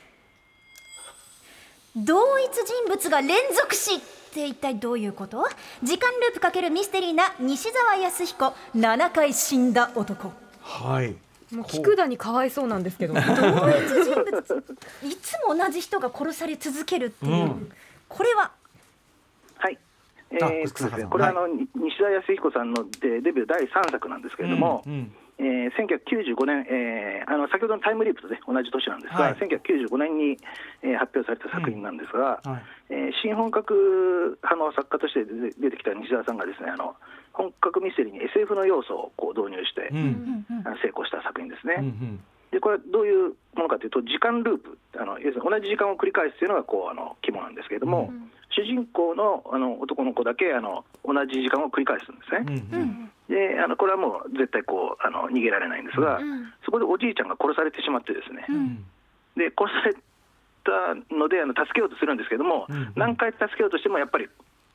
[1.96, 4.00] 同一人物が連続死
[4.36, 5.48] って一体どういうこと？
[5.82, 8.54] 時間ループかけるミステリーな西澤康彦。
[8.76, 10.28] 7回死んだ男。
[10.28, 11.14] うはい。
[11.54, 13.14] もう菊田にかわいそうなんですけど。
[13.16, 14.64] 同一人物？
[15.04, 17.72] いつも同じ人が殺され続けるっていう、うん。
[18.08, 18.52] これは？
[19.56, 19.78] はい。
[20.30, 29.34] えあーこれはあの、は西田康彦さんのデデビュー第3作なんですけれども、うんうんえー、1995年、えー、あの先ほどのタイムリープと、ね、同じ年なんですが、はい。
[29.34, 30.38] 1995年に、
[30.82, 32.56] えー発表された作品なんですが、は
[32.88, 32.94] い。
[32.94, 36.96] えー新本格派の作家として出て出てきた西澤さんがですねあの
[37.32, 40.46] 本格ミステリーに SF の要素をこう導入して、うん。
[40.80, 41.76] 成功した作品ですね。
[41.78, 42.20] うんうん。
[42.50, 48.08] でこれはどういうものかというと時間ループあの要するに同じ時間を繰り返すというのがこうあの肝なんですけれども、
[48.48, 52.64] 主人公のあの男の子だけあの同じ時間を繰り返すんですね。
[52.72, 56.52] うんうんであのこれはもう絶対こうあの逃げられないんですが、うん。
[56.64, 58.84] そこでおじいちゃんが殺されてしまってですね、うん。
[59.36, 59.94] で殺され
[60.62, 64.28] たのであの助けようとするんですけども、うん何回助けようとしてもやっぱり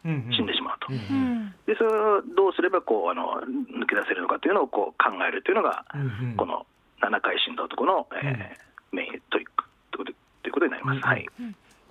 [0.05, 0.87] うん死んでしまうと。
[0.89, 3.39] うんうんでそれをどうすればこうあの
[3.71, 6.65] 抜け出せるのかというのをこう考えるというのが、うんうんこの
[7.01, 8.97] 7回死んだ男の、えーうん。
[8.97, 10.97] メイントリックということということになります。
[10.97, 11.25] うんはい、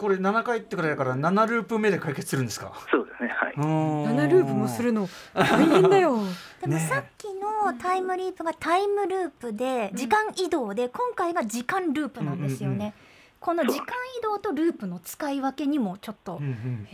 [0.01, 2.73] これ7回ってくらいだから7ループ目で解決するんですか？
[2.91, 3.29] そうですね。
[3.29, 3.55] はい。
[3.55, 5.07] 7ループもするの？
[5.35, 6.31] 大変だよね
[6.63, 12.95] でもさっきのタイムリープがタイムループで時間移動で今回が時間ループなんですようんうんね。
[13.41, 13.85] この時間
[14.19, 16.87] 移動とループの使い分けにもちょっとうんうん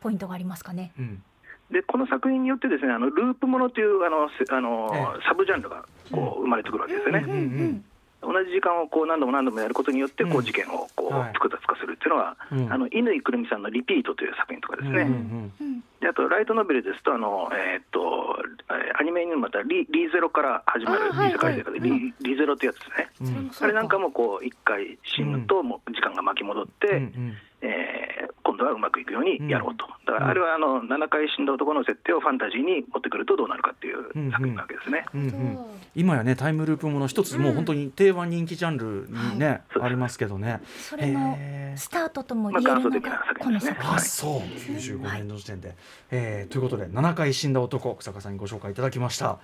[0.00, 0.92] ポイントがありますかね？
[0.98, 1.22] うん
[1.70, 7.24] でこの作品によってですねあのループものというあのせあの、えサブジャンルがこう生まれてくるわけですよね。
[7.26, 7.84] うんうん
[8.24, 11.32] 同じ時間をこう何度も何度もやることによってこううん事件をこうはい。
[11.34, 12.72] 複雑化するっていうのは、うん。
[12.72, 15.80] あの乾くるみさんの「リピート」という作品とかですね、うんうんうん。
[16.00, 18.38] であとライトノベルですとあの、えーっと
[18.70, 21.32] えーアニメにもまたリリゼロから始まるあはい。
[21.32, 21.80] 世界で、はい。
[21.80, 23.50] リリゼロってやつですね。
[23.60, 35.06] あれなんかもこう一回死ぬともう時間が巻き戻って、うんうんえー今度はうまくいくようにやろうと、だからあれはあの7回死んだ男の設定をファンタジーに持ってくるとどうなるかっていう作品なわけですね。
[35.14, 35.58] うんうん。
[35.96, 39.82] 今やねタイムループもの一つもう本当に定番人気ジャンルにね、はい。
[39.84, 40.60] ありますけどね。
[40.78, 41.38] それの
[41.74, 43.76] スタートともまあ言えるのが作品ですね。
[43.80, 43.94] この作品。
[43.94, 44.40] あそう。
[44.40, 45.74] 95年の時点で、
[46.10, 49.38] えーということで7回死んだ男草加さんにご紹介いただきました、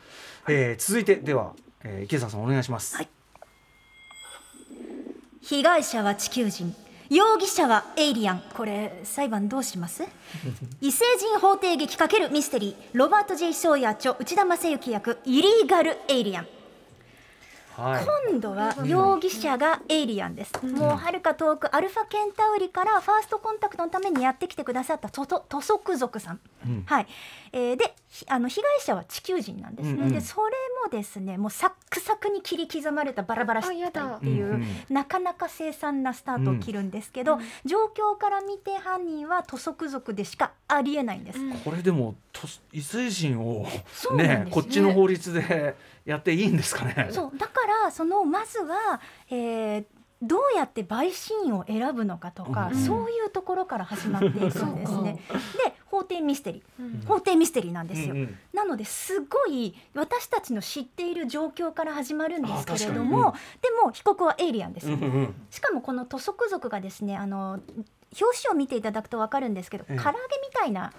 [0.46, 1.54] えー続いてでは、
[1.84, 3.08] えー池澤さんお願いします、はい。
[5.40, 6.74] 被害者は地球人
[7.10, 8.42] 容疑者はエイリアン。
[8.54, 10.04] これ裁判どうします？
[10.80, 12.74] 異星人法廷劇×ミステリー。
[12.92, 16.46] ロバート・ J・ ソーヤ著内田正幸役イリーガル・エイリアン。
[17.76, 18.04] はい。
[18.30, 26.84] 今度は容疑者がエイリアンです、もうはるか遠くアルファケンタウリからファーストコンタクトのためにやってきてくださったトトトソ族さん、うん。
[26.86, 27.06] はい、
[27.52, 30.12] えーでひあの被害者は地球人なんですね、うんうん。
[30.12, 30.52] でそれ
[30.84, 34.66] もですねもうサックサクに切り刻まれたバラバラ死体っていう、うんうん。
[34.88, 43.66] なかなか凄惨なスタートを切るんですけど、状況から見て犯人はトソク族でしかありえないんです、これでもと異星人を
[44.16, 44.44] ね。
[44.44, 47.10] ねこっちの法律でやっていいんですかね。
[47.12, 49.84] そうだからそのまずは、えー
[50.22, 52.76] どうやって陪審員を選ぶのかとか、うん。
[52.76, 54.64] そういうところから始まっていくんです
[55.00, 55.18] ね。
[55.64, 58.14] で法廷ミステリー、法廷ミステリーなんですよ。
[58.14, 58.38] うんうん。
[58.52, 64.88] なのですごい私たちの知っている状況から始まるんですけれどあ確かも、でも被告はエイリアンです。
[64.88, 65.34] うんうんうん。
[65.50, 67.60] しかもこの土足族がですねあの
[68.20, 69.96] 表紙を見ていただくと分かるんですけど、ええ。
[69.96, 70.92] 唐揚げみたいな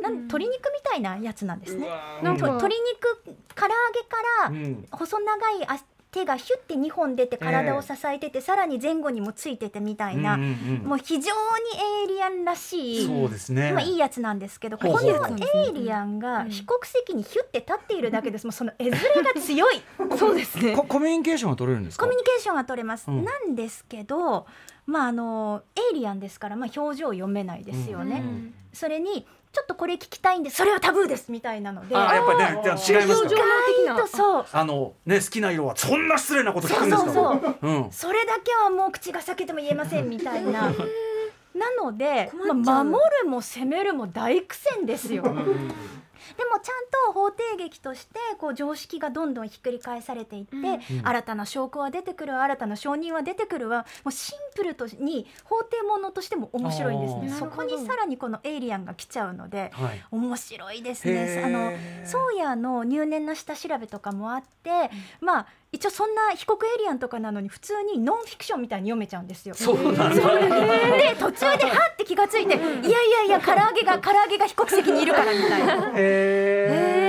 [0.00, 1.88] なん鶏肉みたいなやつなんですね。
[2.22, 3.22] 鶏肉
[3.56, 4.86] 唐揚げから、うん。
[4.92, 11.30] 細長い足手がヒュッて2本出て体を支えてて、さらに前後にもついててみたいな、うんうんうんもう非常に
[12.02, 13.06] エイリアンらしい。
[13.06, 13.72] そうですね。
[13.72, 18.46] まあいいやつなんですけど、ほうほうこのエイリアンが被告席にヒュッて立っているだけです。
[18.46, 18.98] もうその絵面が
[19.40, 19.82] 強い。
[20.18, 22.04] そうですねココミュニケーションは取れるんですか？
[22.04, 23.08] コミュニケーションが取れます。
[23.08, 24.46] うんなんですけど、
[24.86, 28.20] まああのエイリアンですから、まあ表情読めないですよね。
[28.20, 31.96] うんそれにちょっとこれ聞きたいんで、それはタブーですみたいなので。
[31.96, 34.46] あやっぱりね違いますか意外とそう。
[34.52, 37.04] あのね好きな色はそんな失礼なこと聞くんですか？
[37.04, 37.90] そうそうそううん。
[37.90, 40.72] それだけはもう口が裂けても言えませんみたいな。
[41.52, 42.30] なので、
[42.62, 45.24] まあ、守るも攻めるも大苦戦ですよ。
[46.36, 50.56] でもちゃんと法廷劇としてこう常識がどんどんひっくり返されていって、
[51.02, 57.30] 新たな証拠は出てくる新たな証人は出てくるはもうシンプルとに法廷ものとしても面白いんですね。
[57.30, 60.04] そこにさらにこのエイリアンが来ちゃうのではい。
[60.10, 61.42] 面白いですへね。
[61.42, 61.46] ー。
[61.46, 69.54] あのソーヤの入念な下調べとかもあって、まあ一応そんな被告エイリアンとかなのに普通にノンフィクションみたいに読めちゃうんですよ。
[69.54, 70.08] そうなんだ。
[70.08, 75.92] で途中ではって気がついて、いやいやいや唐揚げが唐揚げが被告席にいるからみたいな。
[75.94, 76.99] へー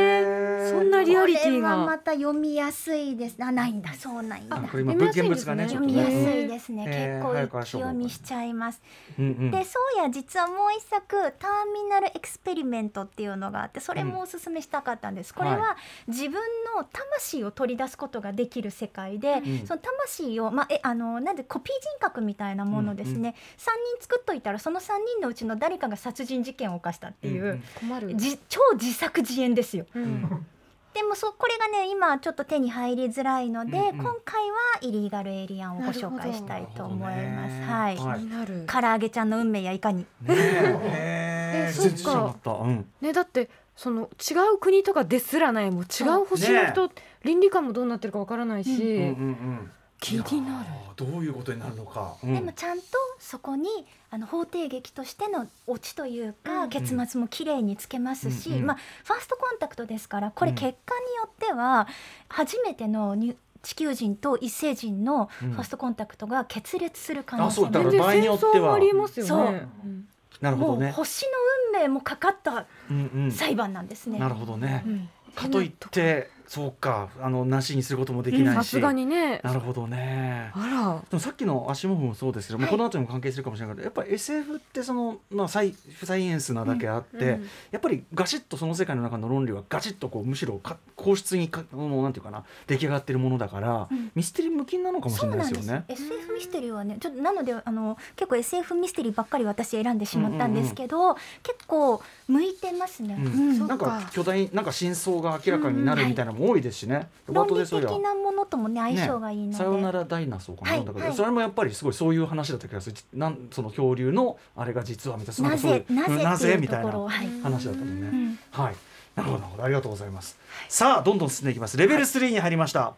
[0.71, 3.35] そんなリアリティこれはまがた読みやすいです。
[3.39, 4.57] あないんだそうないんだ。
[4.57, 6.45] これ今文献物がね読みやすね。
[6.45, 6.85] いですね。
[6.87, 8.81] えー結構一読みしちゃいます。
[9.17, 15.33] うんうんでそうや実はもう一作「ターミナル・エクスペリメント」っていうのがあってそれもおすすめしたかったんです。
[15.33, 16.33] これはは自分
[16.75, 29.85] の魂を取り出すことができる世界で、んその魂を、まあ、えあのなんでコピー人格みたいなものですね、三人作っといたらその3人のうちの誰かが殺人事件を犯したっていう、うんうん困るじ超自作自演ですよ。
[29.95, 30.45] うん
[30.93, 37.59] でもそこれがね今ちょっと手に入りづらいので、うんうん今回はイリーガルエイリアンをご紹介したいと思います。
[37.59, 37.97] なはい。
[37.97, 39.99] はい気になる、唐揚げちゃんの運命やいかに。
[39.99, 46.91] ねええそっかうんねだってその違う国とかですらないもう違う星の人、
[47.23, 50.65] 倫理観もどうなってるかわからないし、うんうんうん気になる。
[50.97, 52.33] どういうことになるのか、うん。
[52.33, 52.85] でもちゃんと
[53.19, 53.69] そこに
[54.09, 56.69] あの法廷劇としてのオチというか、うん。
[56.69, 58.65] 結末も綺麗につけますし、うんうん。
[58.65, 61.87] まあファーストコンタクトですからこれうん結果によっては
[62.27, 65.51] 初めてのニュ地球人と異星人のうん。
[65.51, 67.79] ファーストコンタクトが決裂する可能あそう性も。
[67.79, 68.51] あるだから場合によっては。
[68.51, 69.29] 全然戦争もありえますよね。
[69.29, 69.39] そう。
[69.39, 69.51] うん。
[69.51, 70.11] もう
[70.41, 71.31] なるほどね、星の
[71.75, 74.17] 運命もかかったうんうん、裁判なんですね。
[74.17, 75.09] なるほどね、うん。
[75.35, 79.39] かといってそうかあのなしにすることもできないし、さすがにね。
[79.41, 80.51] なるほどね。
[80.53, 81.01] あら。
[81.09, 94.11] でもさっきの足モフもそうですけど、まあはいこの後にも関係するかもしれないけどやっぱり SF ってその、まあ、サイサイエンスなだけあって、うんやっぱりガシッとその世界の中の論理はガチッとこうむしろか硬質にかもうなんていうかな出来上がってるものだから、うん。
[94.13, 95.67] ミステリー向きなのかもしそれないんです。
[95.69, 95.85] よね。
[95.87, 103.15] SF ミステリーはねちょっとなのであの結構 SF ミステリーばっかり私選んでしまったんですけど、結構向いてますね。
[103.17, 103.67] うん。
[103.67, 107.09] なんか巨大なんか真相が明らかになるみたいなのも多いですしね。
[107.27, 118.07] 論理的なものともね相性がいいので、さよならダイナソーかな、はいだからはいそれもやっぱりすごいそういう話だった気がするなんその恐竜のあれが実はみたいななぜなぜみたいな話だったもんね。
[118.07, 118.75] うんはい
[119.15, 120.37] なるほどなるほどありがとうございます。
[120.69, 121.77] さあどんどん進んでいきます。
[121.77, 122.93] レベル3に入りました。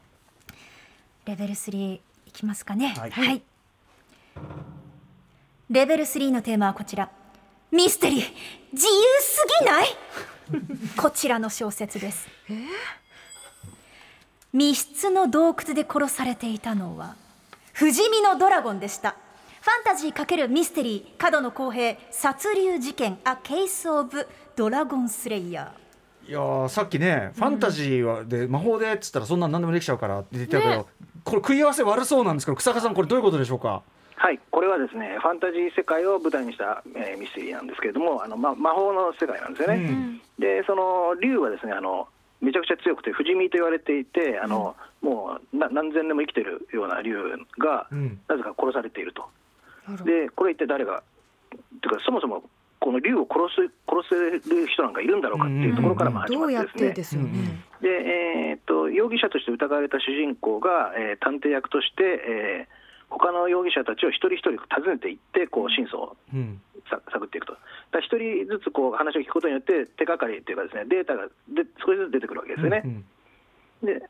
[1.25, 2.01] レベル3い
[2.31, 2.95] きますかね。
[2.97, 3.41] はい
[5.69, 7.09] レベル3のテーマはこちら。
[7.71, 8.19] ミステリー
[8.73, 9.87] 自由すぎない？
[10.95, 12.27] こちらの小説です。
[14.53, 17.15] 密室の洞窟で殺されていたのは
[17.73, 19.15] 不死身のドラゴンでした。
[19.61, 25.69] ファンタジー×ミステリー角野公平殺竜事件 A Case of Dragon Slayer
[26.27, 30.85] いやーさっきね、ファンタジーはで魔法でっつったらそんなん何でもできちゃうからって言ってたけど、ね
[31.23, 33.81] これ食い合わせ悪そうなんですけど草加さんこれどういうことでしょうか？
[34.17, 39.75] はい、これはですねファンタジー世界を舞台にした、えーミステリーなんですけれどもあの、ま、魔法の世界なんですよね。
[39.75, 42.07] うんでその竜はですねあの
[42.43, 47.15] めちゃくちゃ強くて不死身と言われていてあの、もうな何千年も生きてるような竜
[47.57, 48.19] が、うん。
[48.27, 49.25] なぜか殺されていると。
[50.03, 51.01] でこれ一体誰がっ
[51.81, 52.43] ていうかそもそも
[52.79, 57.23] この竜を殺す殺せる人なんかいるんだろうかっていうところからも始まってですね。
[57.81, 62.82] てでえーっと容疑者として疑われた主人公が、えー探偵役として、えー
[63.13, 66.17] 他の容疑者たちを一人一人訪ねていってこう真相を
[67.11, 67.53] 探っていくと。
[67.91, 72.81] だ一人ずつこう話を聞くことによって手がかりっていうかですねデータがで少しずつ出てくるわけですよね。
[72.83, 73.05] うん
[73.83, 74.01] で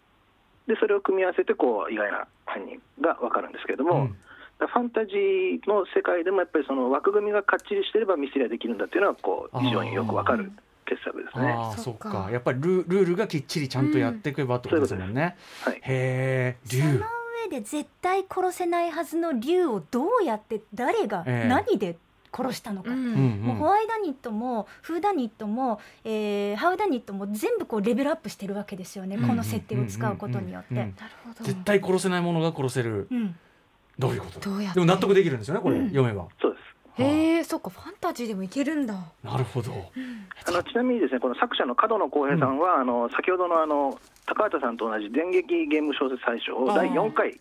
[0.68, 4.08] でそれを組み合わせてこう意外な犯人が分かるんですけれども、
[4.60, 10.52] ファンタジーの世界でもやっぱりその枠組みがかっちりしてればミステリーはできるんだっていうのはこう非常によく分かる
[10.86, 11.52] 傑作ですね。
[11.52, 12.12] ああそっか。
[12.12, 12.30] か。
[12.32, 15.36] やっぱりルルールがきっちりちゃんとやっていけばってことですもんね。
[15.64, 17.02] はい、へえ竜
[17.44, 21.48] その上で絶対殺せないはずの竜をどうやって誰がええ。
[21.50, 21.98] 何で
[22.36, 22.98] 殺したのか、うん。
[22.98, 30.94] うんもうホワイダニットもフーダニットも、えーハウダニットも全部こうレベルアップしてるわけですよね、うんこの設定を使うことによって。
[31.42, 33.08] 絶対殺せないものが殺せる。
[33.12, 33.36] うん。
[34.00, 34.50] どういうこと？
[34.74, 35.90] でも納得できるんですよねこれ、うん。
[35.90, 36.28] 読めば。
[36.42, 36.64] そうです
[36.96, 38.94] へえそっかファンタジーでもいけるんだ。
[39.24, 39.72] なるほど。
[40.48, 47.40] あのちなみにですねこの作者の角野浩平さんは、あの先ほどのあの高畑さんと同じ電撃ゲーム小説大賞を第4回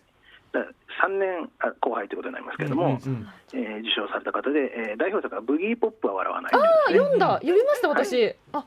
[0.51, 0.59] だ
[1.03, 4.59] 3年あ後輩ということになりますけれども、うんうんえー受賞された方で、
[4.91, 7.19] えー代表作は「ブギーポップは笑わない」あというですね読ん。
[7.19, 8.65] だ読みました私、あ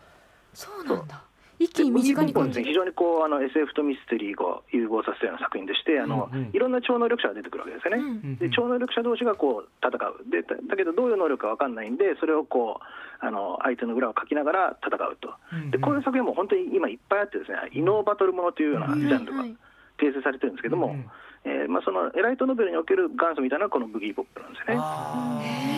[0.54, 1.22] そうなんだ
[1.58, 6.50] 一気に身近に感じるブギーポップはですね非常にこうあの SF とミステリーを融合させたような作品でしてあの、うんうん。
[6.52, 8.02] いろんな超能力者が出てくるわけですよね。
[8.02, 10.30] うんうんで超能力者同士がこう戦う。
[10.30, 15.34] でだだけどどういう能力か分かんないんでそれをこうあの相手の裏をかきながら戦うと。
[15.70, 19.48] でこういう作品も本当に今いっぱいあってですね異能バトルものというようなジャンルがはい。
[19.50, 19.56] はい
[19.98, 21.06] 形成されてるんですけども、うん
[21.44, 25.75] えーまあ、そのエライトノベルにおける元祖みたいなのはこのブギーポップなんですよね。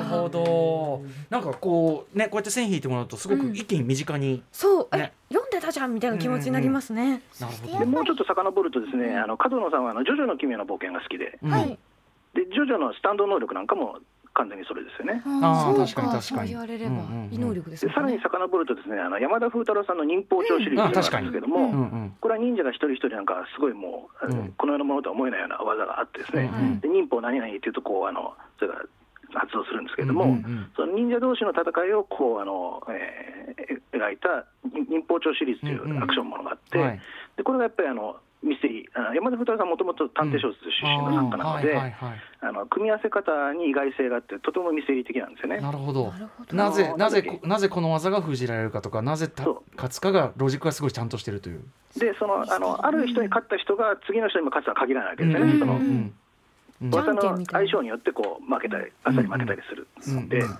[0.00, 1.02] るほど。
[1.30, 4.88] なんかこうねこうやって線引いてもらうとすごく一気に身近に、そう。
[4.92, 5.12] え、ね。
[5.30, 11.50] 読んでたじゃんみたいな気持ちになりますね、なるほどでもうちょっと遡るとですね、あの角野さんはあのジョジョの奇妙な冒険が好きで、うん。
[11.50, 11.78] はい。
[12.34, 13.98] でジョジョのスタンド能力なんかも
[14.34, 15.22] 完全にそれですよね。
[15.24, 16.20] あーそう確かに確かに。
[16.20, 26.80] そう言われれば、異能力ですさらに遡るとですね、あの山田風太郎さんの忍法帳シリーズがあるんですけども、これは忍者が一人一人なんかすごいもう、この世のものとは思えないような技があってですね、うんうん。
[26.80, 28.82] で忍法何々っていうとこうあのそれが
[29.38, 34.44] 発動するんですけれども、うんうんその忍者同士の戦いをこうあの、えー描いた
[34.88, 37.00] 忍法帳シリーズというアクションものがあって、はい。
[37.36, 42.20] でこれがやっぱりあのミステリーあの山田太郎さんもともと探偵小説出身の作家なので、はいはいはい。
[42.40, 45.60] あの組み合わせ方に意外性があってとてもミステリー的なんですよね。
[45.60, 46.12] なるほど。
[46.52, 49.30] なぜあのなぜなぜこの技が封じられるかとかなぜ
[49.76, 51.64] 勝つかがロジックがすごいちゃんとしてるという。
[51.96, 55.52] でそのあのある人に勝った人が次の人にも勝つとは限らないわけですよね。
[55.52, 55.86] うんそのうんうん。
[55.86, 56.14] じゃん
[56.80, 60.58] 技の相性によってこう負けたりあっさり負けたりするので、うんうん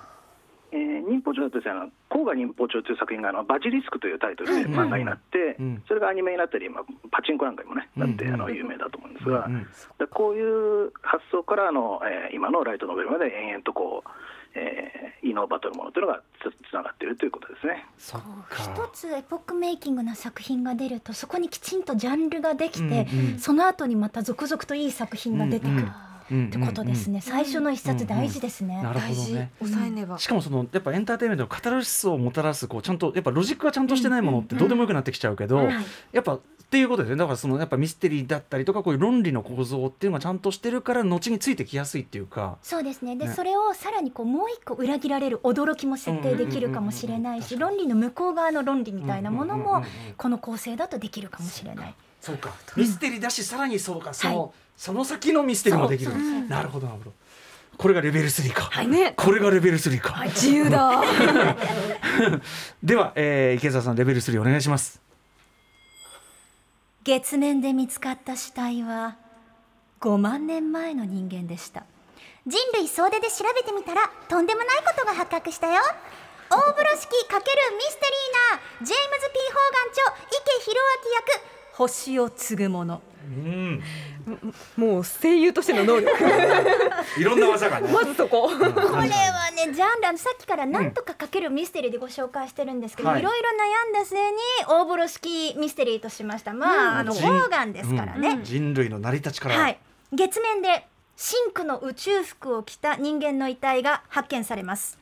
[0.75, 5.83] えー忍法帳だとですねあの「甲賀忍法帳」という作品があのバジリスクというタイトルでうん漫画になって、うん。
[5.87, 8.35] それがアニメになったり、まあ、パチンコなんかにもねなって、うん。
[8.35, 9.67] あの有名だと思うんですが、うん
[9.99, 14.11] でこういう発想からあの、えー今のライトノベルまで延々とこう、
[14.55, 17.87] えー、異能バトルものというのがつつながっているということですね。
[17.97, 18.91] そっ一か。
[18.93, 23.39] つエポックメイキングな作品が出るとそこにきちんとジャンルができて、うんうん。
[23.39, 25.93] その後にまた続々といい作品が出てくる、うんうん
[26.27, 29.33] ってことですね、最初の一冊大事ですね、なるほ大事。
[29.33, 29.51] どね。
[29.59, 30.19] 抑えねば。
[30.19, 35.75] しかもそのやっぱエンターテインメントのカタルシスをもたらすこうちゃんとやっぱロジックがちゃんとしてないものってどうでもよくなってきちゃうけど、はい。
[36.13, 42.59] やっぱっていうことですねだからそのやっぱミステリーだったりとかこういう論理の構造っていうのがちゃんとしてるから後についてきやすいっていうか。
[42.63, 43.15] そうですね。
[43.17, 43.33] でね。
[43.33, 49.85] それをさらにこうもう一個裏切られる驚きも設定できるかもしれないし論理の向こう側の論理みたいなものも
[50.17, 51.95] この構成だとできるかもしれない。
[52.21, 52.51] そうか。
[52.77, 54.13] ミステリーだしさらにそうか。
[54.15, 56.31] その、はいその先のミステリーもできるそうそう。
[56.31, 57.13] そうなるほどなるほど。
[57.77, 59.15] これがレベル3か、ね。
[59.17, 61.03] これがレベル3か、自由だ。
[62.83, 65.01] では、えー池澤さんレベル3お願いします。
[67.03, 69.17] 月面で見つかった死体は
[70.01, 71.85] 5万年前の人間でした。
[72.47, 75.81] 人類総出で調べてみたらとんでもないことが発覚したよ。
[76.51, 83.03] 大風呂敷×ミステリーなジェームズ・ P・ ホーガン著池弘明役星を継ぐもの。
[83.25, 83.83] うん
[84.77, 86.11] もう声優としての能力。
[87.19, 87.93] いろんな技がね。
[87.93, 88.49] まずそこ。
[88.49, 89.05] これは
[89.55, 93.21] ねジャンルあのさっきからなんとかかけるミステリーでご紹介してるんですけど、はい。
[93.21, 96.53] いろいろ悩んだ末に大風呂敷ミステリーとしました。
[96.53, 99.79] まあ、あの人ホーガンですからね、人類の成り立ちから、はい、
[100.13, 104.99] 月面で真紅の宇宙服を着た人間の遺体が発見されます、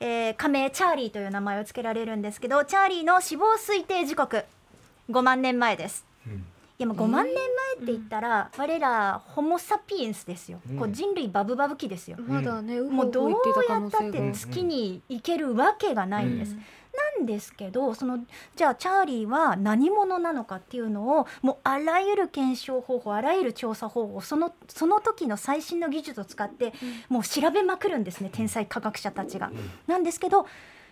[0.00, 4.44] えー仮名チャーリーという名前を付けられるんですけどチャーリーの死亡推定時刻
[5.10, 6.02] 5万年前です。
[6.02, 6.07] うん
[6.78, 7.42] いやもう5万年前
[7.82, 10.78] って言ったら、我らホモ・サピエンスですよ、うん。
[10.78, 13.36] こう人類バブバブ期ですよ、まだねもうどうや
[13.78, 16.54] ったって月に行けるわけがないんです、
[17.18, 18.20] なんですけどその
[18.54, 26.72] じゃあチャーリーは何者なのかっていうのをもうあらゆる検証方法あらゆる調査方法そのその時の最新の技術を使って
[27.08, 29.50] もう調べまくるんですね天才科学者たちが。
[29.88, 30.46] なんですけど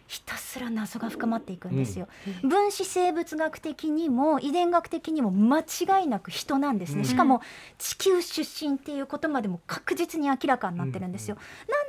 [0.06, 2.08] ひたすら謎が深まっていくんですよ。
[2.42, 7.04] 分子生物学的にも遺伝学的にも間違いなく人なんですね。
[7.04, 7.42] しかも
[7.78, 11.36] 地球出身っていうことまでも確実に明らかになってるんですよ。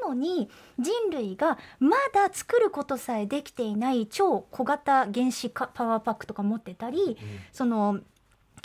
[0.02, 0.50] なのに
[0.80, 7.18] 人類がまだ作ることさえできていない超小型原子かパワーパックとか持ってたり、
[7.52, 8.00] その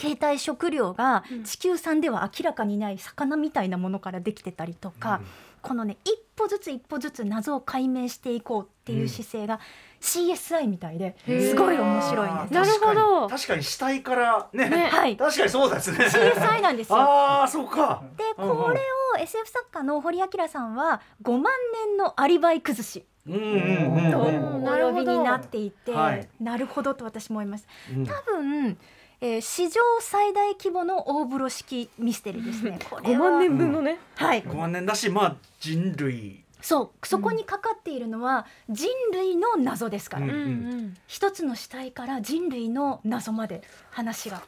[0.01, 5.21] 携帯食料が地球産では明らかにない魚みたいなものからできてたりとか、
[5.63, 9.61] このね一歩ずつ一歩ずつ謎を解明していこうっていう姿勢が
[10.01, 12.55] CSI みたいですごい面白いんです。
[12.55, 13.29] なるほど。
[13.29, 13.63] 確かに。
[13.63, 14.69] 死体からね。
[14.69, 14.89] ね。
[14.91, 15.17] はい。
[15.17, 15.99] 確かにそうですね。
[16.07, 16.97] CSI なんですよ。
[16.97, 18.03] ああそうか。
[18.17, 18.57] でうんうん。
[18.57, 18.81] これ
[19.15, 21.45] を SF 作家の堀明さんは5万
[21.87, 23.07] 年のアリバイ崩し。
[23.29, 24.65] うんうんうんとうん。
[24.65, 26.29] お呼びになっていて、はい。
[26.41, 27.69] なるほどと私も思います。
[27.95, 28.05] うん。
[28.05, 28.77] 多分、
[29.25, 32.79] えー史上最大規模の大風呂敷ミステリーですね。
[32.91, 33.99] これ5は万年分のね。
[34.17, 34.43] はい。
[34.43, 36.43] 5万年だしまあ人類。
[36.61, 37.07] そう。
[37.07, 44.43] そこにかかっているのは人類の謎ですから、うんうん一つの死体から人類の謎まで話が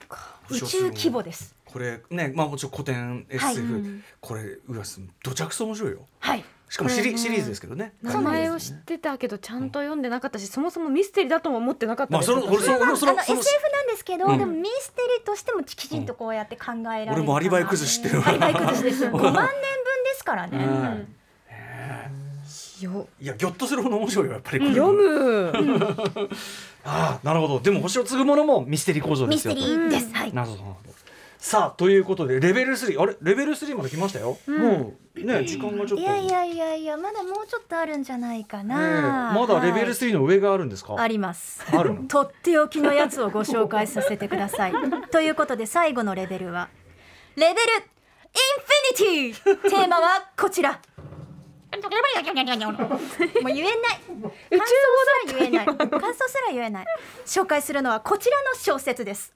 [0.51, 1.55] 宇宙規模です。
[1.65, 3.57] これねまあもちろん古典 SF、はい。
[3.57, 4.05] うん。
[4.21, 6.01] これうわすどちゃくそ面白いよ。
[6.19, 6.45] はい。
[6.75, 7.93] しかもシリ,、シリーズですけどね。
[8.03, 12.31] 名前を知ってたけどちゃんと読んでなかったしそもそもミステリーだとも思ってなかったです。
[12.33, 13.37] まあそのそ俺そのあの SF な
[13.85, 14.39] んですけど、うん。
[14.39, 18.27] でもミステリーとしてもきちんとこうやって考えられる俺もアリバイ崩し知ってる。
[18.27, 19.05] アリバイ崩しです。
[19.07, 19.53] 5万年分で
[20.17, 20.59] すからね。
[20.59, 21.15] うん。
[22.85, 23.07] よ。
[23.21, 25.53] いやギョッとするほど面白いよやっぱり読む。
[26.85, 27.61] ああなるほど。
[27.61, 30.13] でも星を継ぐものもミステリー構造ですよミステリーです。
[30.13, 30.33] はい。
[30.33, 30.94] なるほど
[31.45, 33.17] さあということでレベル3あれ？
[33.21, 39.31] レベル3まで来ましたよ、もうね時間がちょっといやいやいやいやまだもうちょっとあるんじゃないかねえな。
[39.37, 41.63] まだレベルはい3の上があるんですか、あります。
[41.71, 42.05] あるの？
[42.09, 44.73] とっておきのやつをご紹介させてください。
[45.13, 46.71] ということで最後のレベルは
[47.37, 47.81] レベルイン
[48.97, 50.81] フィニティテーマはこちら。
[51.77, 54.01] もう言えない。
[54.59, 55.67] 感想すら言えない。
[55.67, 55.77] 感
[56.15, 56.87] 想すら言えない。
[57.27, 59.35] 紹介するのはこちらの小説です。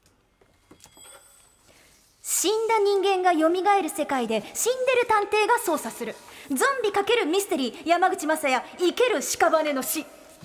[2.30, 6.14] 死んだ人間が蘇る世界で死んでる探偵が捜査する。
[6.50, 10.04] ゾンビ×ミステリー山口雅也生ける屍の死。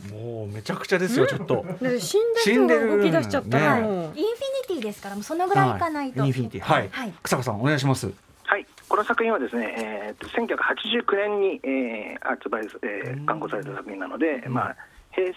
[0.09, 1.65] もうめちゃくちゃですよちょっと。
[1.81, 4.23] で死んだ人が動き出しちゃったら死んでるもうインフィ
[4.73, 6.61] ニティですからもうそのぐらいいかないと、はいインフィニティ。
[6.61, 6.89] はい。
[6.89, 7.13] はい。
[7.21, 8.09] 草加さんお願いします。
[8.45, 14.75] はい、この作品はですね、えーと、1989年に、えー発売、えー、刊行された作品なので、まあ、
[15.11, 15.33] 平成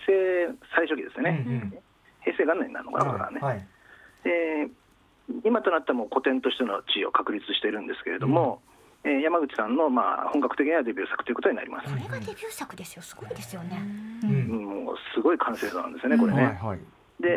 [0.76, 1.74] 最初期ですね、うんうん。
[2.22, 3.40] 平成元年になるのかな、これはね。
[3.40, 3.66] はい。
[4.22, 4.70] で
[5.45, 8.61] 今となってはもう古典としての地位を確立しているんですけれども、
[9.05, 11.89] えー山口さんの、まあ、本格的なデビュー作ということになります。
[11.91, 13.81] これがデビュー作ですよすごいですよね、
[14.22, 14.33] ううん。
[14.33, 16.43] んもうすごい完成度なんですよね、これね。
[16.45, 16.79] はいはい。
[17.20, 17.29] で、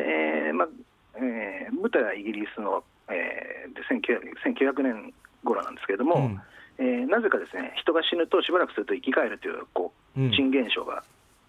[0.48, 0.68] えーまあ
[1.16, 5.14] えー舞台はイギリスの、えーで1900 1900年
[5.44, 6.42] 頃なんですけれども、うん。
[6.80, 10.32] えーなぜかですね人が死ぬとしばらくすると生き返るというこううん。
[10.32, 11.04] 珍現象が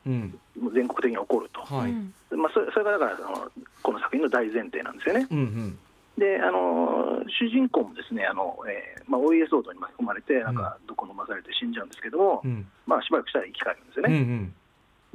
[0.07, 0.39] うん。
[0.75, 1.91] 全国的に起こると、はい。
[1.91, 3.51] うんまあ、それそれがだからその
[3.83, 5.27] この作品の大前提なんですよね。
[5.31, 5.79] うんうん
[6.21, 12.69] であの主人公もですねあの、えーまあ、お家騒動に巻き込まれてなんか毒飲まされて死んじゃうんですけども、うん。
[12.87, 14.21] まあ、しばらくしたら生き返るんですようんうね。
[14.21, 14.55] ん。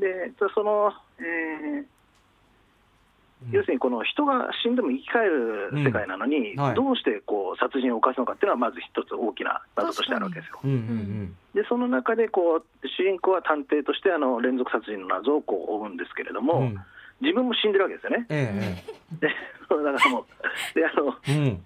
[0.01, 0.91] でその、
[1.21, 1.85] えー
[3.45, 3.51] うん。
[3.51, 6.59] 要するにこの人が死んでも生き返る世界なのに、うん。
[6.59, 6.75] はい。
[6.75, 10.59] どうしてこう殺人を犯すのかっていうのはまず一つ大きな謎としてあるわけですよ。
[10.63, 16.79] うんうんでその中でこう主人公は探偵としてあの連続殺人の謎をこう追うんですけれども、うんうん
[17.21, 18.25] 自分も死んでるわけですよね。
[18.29, 18.83] え
[19.19, 19.27] で
[19.69, 21.65] だからもうであのえうん。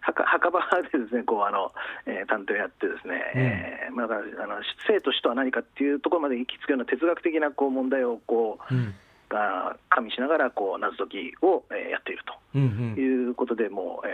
[0.00, 0.60] 墓墓場
[0.92, 1.72] でですねこうあの、
[2.06, 4.54] えー探偵をやってですね、えーまあ、だからあの
[4.86, 8.94] 生と死とは何かっていうところまで行き着くような哲学的なこう問題をこううん。
[9.28, 12.22] が加味しながらこう謎解きを、えーやっている
[12.54, 14.10] うんということでもう、え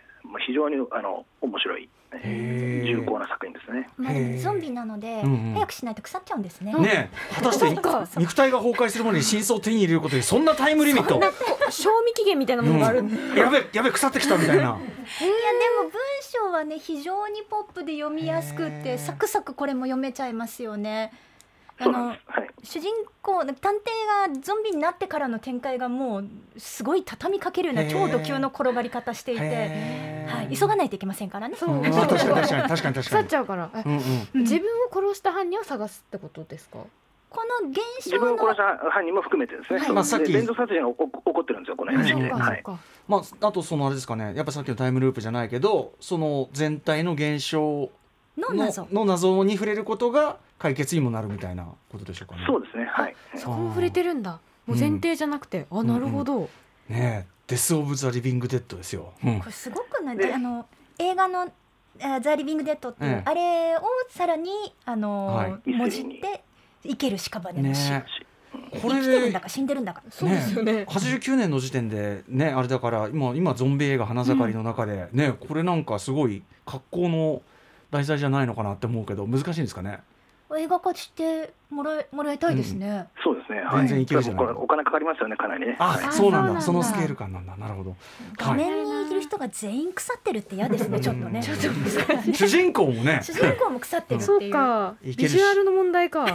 [0.00, 3.88] ーまあ、非常にあの面白い、重厚な作品ですね。
[3.96, 5.52] まあ、でもゾンビなので、うんうん。
[5.54, 11.20] 早くしないと腐っちゃうんですね、うんねえ果たして肉体が崩壊するまでに真相を手に入れることにそんなタイムリミット。
[11.70, 13.08] 賞味期限みたいなものがあるん。
[13.08, 14.62] で、うんやべやべ腐ってきたみたいな。
[14.62, 21.12] いやでも文章はね非常にポップで読みやすくてサクサクこれも読めちゃいますよね。
[21.78, 22.18] あのはい。
[22.62, 29.42] 主人公探偵がゾンビになってからの展開がもうすごい畳みかけるような超ド級の転がり方していて、
[30.26, 31.56] はい、急がないといけませんからね。
[31.56, 31.82] そううん。
[31.82, 34.00] 確かに確かに確かに確か腐っにちゃうから、えうんうん。
[34.34, 36.78] うん自分を殺した犯人を探すってことですか？
[37.30, 39.92] この現自象の分を殺した犯人も含めてですね、はい。
[39.92, 40.26] まあさっき。
[40.32, 41.98] で連続殺人が起こ起こってるんですよ、このうん。
[41.98, 42.30] 話で。
[42.32, 42.62] はい
[43.08, 44.34] まああとそのあれですかね。
[44.34, 47.90] やっぱさっきのタイムループじゃないけどその全体の現象
[48.36, 48.88] のの謎。
[48.90, 52.44] の謎に触れることが解決にもなるみたいなことでしょうかね。
[52.46, 53.16] そうですね、はい。
[53.36, 54.40] そこも触れてるんだ。
[54.66, 56.48] もう前提じゃなくて、あなるほど、
[56.88, 59.12] ねえデス・オブ・ザ・リビング・デッドですよ。
[59.24, 59.38] うん。
[59.40, 60.16] これすごくない？
[60.16, 60.66] であの
[60.98, 61.50] 映画の
[62.00, 63.22] 「オブ・ザ・リビング・デッド」っていう、ええ。
[63.24, 64.50] あれをさらに
[64.84, 65.70] あの、はい。
[65.70, 66.42] もじって
[66.82, 68.04] 生ける屍の死、ね
[68.80, 70.84] これ生きてるんでだか死んでるんだかそうですよね。
[70.88, 77.42] 89年の時点でねあれだから今今ゾンビ映画花盛りの中で、ねこれなんかすごい格好の
[77.90, 80.00] 題材じゃないのかなって思うけど難しいんですかね？
[80.58, 83.78] 映画化してもらえもらいたいですね、そうですね、はい。
[83.80, 84.46] 全然いけるじゃない。
[84.46, 85.76] お金かかりますよね、かなりね。
[85.78, 86.12] あ、はい。
[86.12, 86.60] そうなんだ。
[86.60, 87.56] そのスケール感なんだ。
[87.56, 87.96] なるほど。
[88.36, 91.42] 画面にいる人が全員腐ってるって嫌ですねちょっとね。
[91.42, 92.34] ちょっと難しい。
[92.34, 93.20] 主人公もね。
[93.22, 94.50] 主人公も腐ってるってそいう。
[94.50, 94.94] うか。
[95.02, 96.26] ビジュアルの問題か。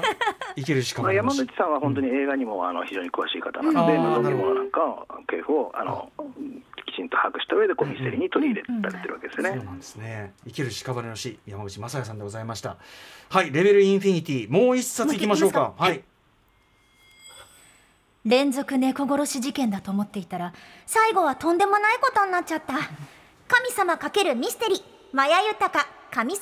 [0.55, 4.03] いけるしかまあ、ないし山口さんは本当に映画にもあの非常に詳しい方なので、うん。
[4.03, 6.11] まあ、あーなるほどゾンビものなんかを系譜をあの
[6.90, 9.50] きちんと把握した上でこうミステリーに取り入れられてるわけですよね。
[9.58, 10.34] そうなんですね。
[10.46, 12.78] 生きる屍の死、山口正也さんでございました。
[13.30, 15.74] はい、レベルインフィニティ、もう一冊いきましょうか。
[15.78, 16.04] はい。
[18.26, 20.54] 連続猫殺し事件だと思っていたら
[20.86, 22.74] 最後はとんでもないことになっちゃった
[23.48, 24.82] 神様×ミステリー
[25.14, 26.42] マヤ豊神様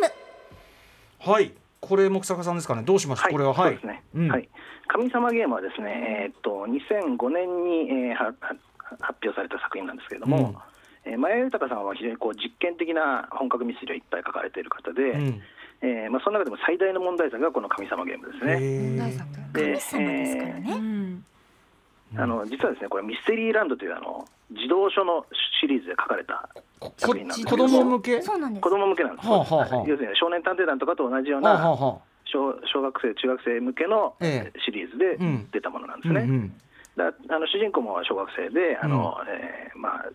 [0.00, 2.82] ゲームはい、これ木坂さんですかね。
[2.82, 3.28] どうしました？
[3.28, 3.72] これは、はい。
[3.72, 4.48] そうですね、うんはい。
[4.88, 8.56] 神様ゲームはですね、えーっと2005年に、えーはは
[9.00, 10.54] 発表された作品なんですけれども、
[11.04, 15.42] えー、前豊さんは非常にこう実験的な本格ミステリーをいっぱい書かれている方で、うん。
[15.80, 18.58] えーまあ、その中でも最大の問題作がこの神様ゲームですね。
[19.52, 25.24] で神様ですからうね、んーあの実はですねこれミステリーランドというあの児童書の
[25.60, 26.48] シリーズで書かれた
[26.80, 28.22] こ作品なんです子供向け？
[28.22, 31.98] そうなんです子供向けなんです、はあはあはあ要するに少年探偵団とかと同じようはあ、はなあはあ。
[32.24, 36.22] 小小学生中学生向けのええシリーズでうん出たものなんですね。
[36.22, 36.52] うんうん。
[36.98, 40.10] だあの主人公も小学生であの、えーまあ、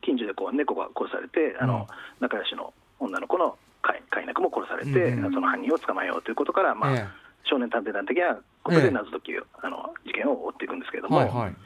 [0.00, 1.86] 近所でこう猫が殺されてあの、
[2.18, 5.32] 仲良しの女の子の飼い猫も殺されて、うんうん。
[5.32, 7.06] その犯人を捕まえようということから、まあえ
[7.44, 8.84] 少年探偵団的なことええ。
[8.84, 11.56] で謎解きを、あの事件を追っていくんですけれども、えはいはい。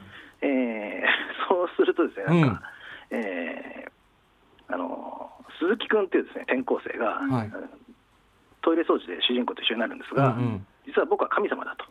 [0.41, 1.07] えー
[1.47, 2.61] そうするとですねなんか、
[3.11, 3.91] えー
[4.69, 7.51] あの鈴木君っていうですね転校生が、はい。
[8.61, 10.65] トイレ掃除で主人公と一緒になるんですが、うん。
[10.85, 11.85] 実は僕は神様だと。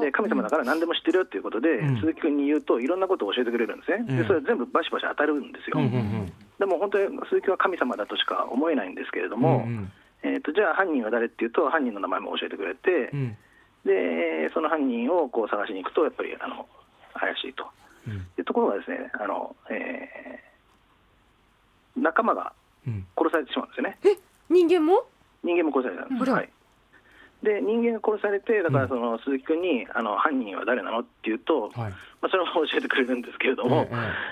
[0.00, 2.00] で神様だから何でも知ってるよっていうことで、うん。
[2.00, 9.42] 鈴木君に言うといろんなことを教えてくれるんですね、ええでそれ全部バシバシ当たるんですよ、うんうんでも本当に鈴木は神様だとしか思えないんですけれどうん。
[9.42, 9.92] も、うん。
[10.22, 13.36] えー、とじゃあ犯人は誰っていうと犯人の名前も教えてくれて、うん。
[13.84, 16.68] でその犯人をこう探しに行くとやっぱりあの
[17.14, 17.66] 怪しいと。
[18.06, 18.26] うん。
[18.36, 20.52] でところがですねあの、えー
[21.94, 22.52] 仲間が
[22.86, 23.06] うん。
[23.18, 23.98] 殺されてしまうんですよね。
[24.48, 25.04] 人間も？
[25.44, 26.36] 人間も殺されたんです、うん。
[26.36, 26.48] はい、
[27.42, 28.74] で人間が殺されてだかうん。
[28.82, 31.92] らその鈴木君にあの犯人は誰なのっていうと、はい。
[32.22, 33.88] まあ、それも教えてくれるんですけれども、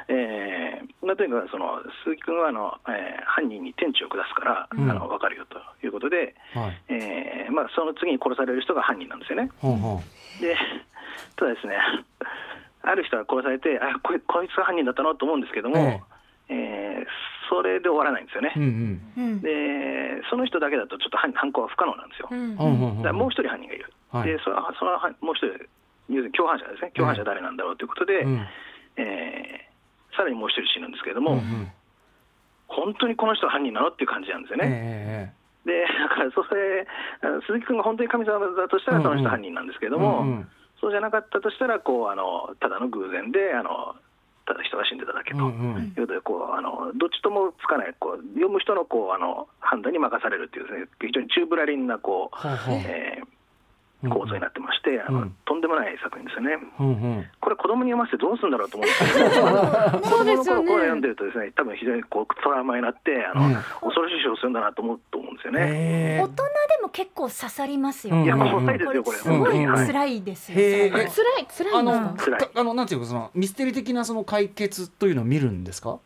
[0.06, 4.90] ええーまあ、とにかくその鈴木君はあの、えー犯人に天地を下すから、うん。
[4.90, 6.82] あの分かるよということで、えはい。
[6.88, 9.50] えーまあ、その次に殺される人が犯人なんですよね。
[9.58, 10.00] ほんほん
[10.40, 10.56] で
[11.36, 11.76] ただですね
[12.82, 17.06] ある人が殺されてあこいこいつが犯人だったのと思うんですけども、ええー
[17.50, 18.52] それで終わらないんですよね。
[18.54, 19.24] うんうん。
[19.24, 19.40] うん。
[19.40, 22.28] でその人だけだとちょっと犯犯行は不可能なんですよ。
[22.30, 22.54] うん。
[22.56, 24.28] ほんもう一人犯人がいる、はい。
[24.28, 25.58] でそのそのもう一人、
[26.08, 28.46] 要するに共犯者ですね、共犯者誰なんだろうということで、うん。
[28.96, 29.70] えー
[30.16, 31.72] さらにもう一人死ぬんですけれども、うんうん。
[32.66, 34.66] 本当にこの人は犯人なのっていう感じなんですよね。
[34.66, 35.32] え
[35.64, 36.86] でだからそれ
[37.46, 40.48] 鈴木君が本当に神様だとしたら、その人犯人なんですけれども、うんうん。
[40.80, 43.94] そうじゃなかったとしたら、こうあのただの偶然であの、
[44.50, 45.38] ただ人が死んでただけと。
[45.38, 53.39] いうことでこうあのどっちともつかないこう読む人のこうあの判断に任されるっていうです、ね、非常にチューブラリンなこう、ほうほうえーうん
[54.08, 55.36] 構造になってまして、あのうん。
[55.44, 56.56] とんでもない作品ですよね。
[56.78, 56.90] うんう
[57.20, 57.26] ん。
[57.40, 59.40] これ子供に読ませてどうするんだろうと思うんですけ
[60.00, 63.54] 子供の頃これ読んでるとですね、多分非常にこうトラウマになって、あの、うん。
[63.54, 65.60] 恐ろしい思をするんだなと思うと思うんですよね。
[65.62, 66.42] え大人で
[66.82, 69.18] も結構刺さりますよ、うんいや、うん怖いですよ、これ。
[69.18, 69.86] すごいうんうん。
[69.86, 71.08] 辛いですよ、へー。
[71.08, 72.16] それは辛い辛いんあの
[72.54, 75.98] あのなんていうかそのミステリー的なその解決というのを見るんですか？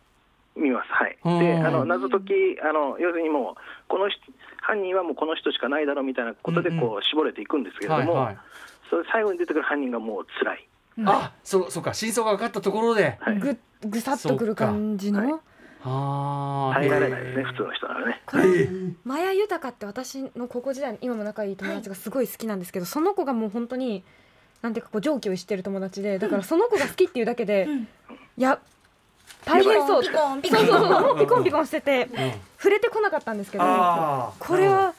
[0.55, 0.87] 見ます。
[0.91, 1.17] はい。
[1.25, 4.19] うんで、あの謎解き、あの要するにもうこの人
[4.65, 8.37] 犯人はもうこの人しかないだろうみたいなことでうんこう絞れていくんですけれども、はいはい。
[8.89, 10.67] それ最後に出てくる犯人がもう辛い。
[11.05, 11.93] あそうそうか。
[11.93, 13.39] 真相が分かったところではい。
[13.39, 15.41] ぐぐさっとくる感じの、
[15.83, 18.21] ああ耐えられないですね、普通の人ならね。
[18.25, 18.69] これ
[19.03, 24.03] マヤ豊って私の高校時代の今も仲いい友達がすごい好きなんですけど、その子がもう本当に
[24.63, 27.81] なんていうかこう常軌を逸してる友達でだからその子が好きっていうだけで、うん。
[27.81, 27.87] い
[28.37, 28.59] や
[29.45, 30.01] 大変そう。
[30.01, 32.33] ピコンピコンそうそうそうピコンピコンしててうん。
[32.57, 33.63] 触れてこなかったんですけど。
[34.39, 34.93] これは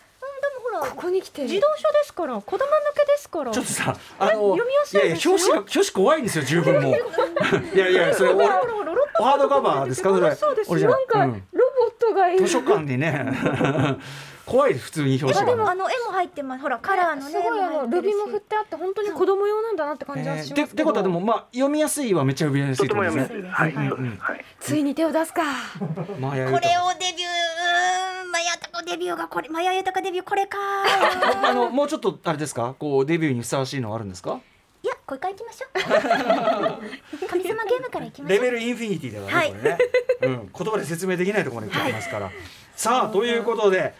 [0.62, 1.42] ほらここに来て。
[1.42, 2.62] 自動書ですから子供向
[2.94, 3.50] けですから。
[3.50, 5.32] ちょっとさあの読みやすいですよ。
[5.32, 6.94] 表紙が表紙怖いんですよ十分もう。
[7.74, 10.70] いやいやそれ俺ハードカバーですかそれそうです。
[10.86, 11.42] なんかうん。
[11.52, 12.46] ロボットがいる。
[12.46, 13.26] 図書館にね
[14.46, 16.62] 怖い普通に表あで紙がもあの絵も入ってます。
[16.62, 23.48] ほらカラーのねすごいあのルビも振っってあって本当に子供用なんだなって感じはえーしますけど、でってことはでもまあ読みやすいはめっちゃ読みやすといとですねやすいです。
[23.52, 23.84] はい、は
[24.36, 24.44] い。
[24.60, 25.42] ついに手を出すか。
[25.42, 26.60] これをデビュー
[28.30, 30.58] マヤタカデビューがこれマヤユタカデビューこれか。
[31.42, 32.74] あのもうちょっとあれですか？
[32.78, 34.40] こうデビューにふさわしいのはあるんですか？
[34.82, 37.26] いやこれから行きましょう。
[37.28, 38.38] 神様ゲームから行きましょう。
[38.38, 39.78] レベルインフィニティだからね、はいこれね、
[40.22, 42.30] うん、言葉で説明できないところまで来てますから、
[42.76, 43.94] さあということで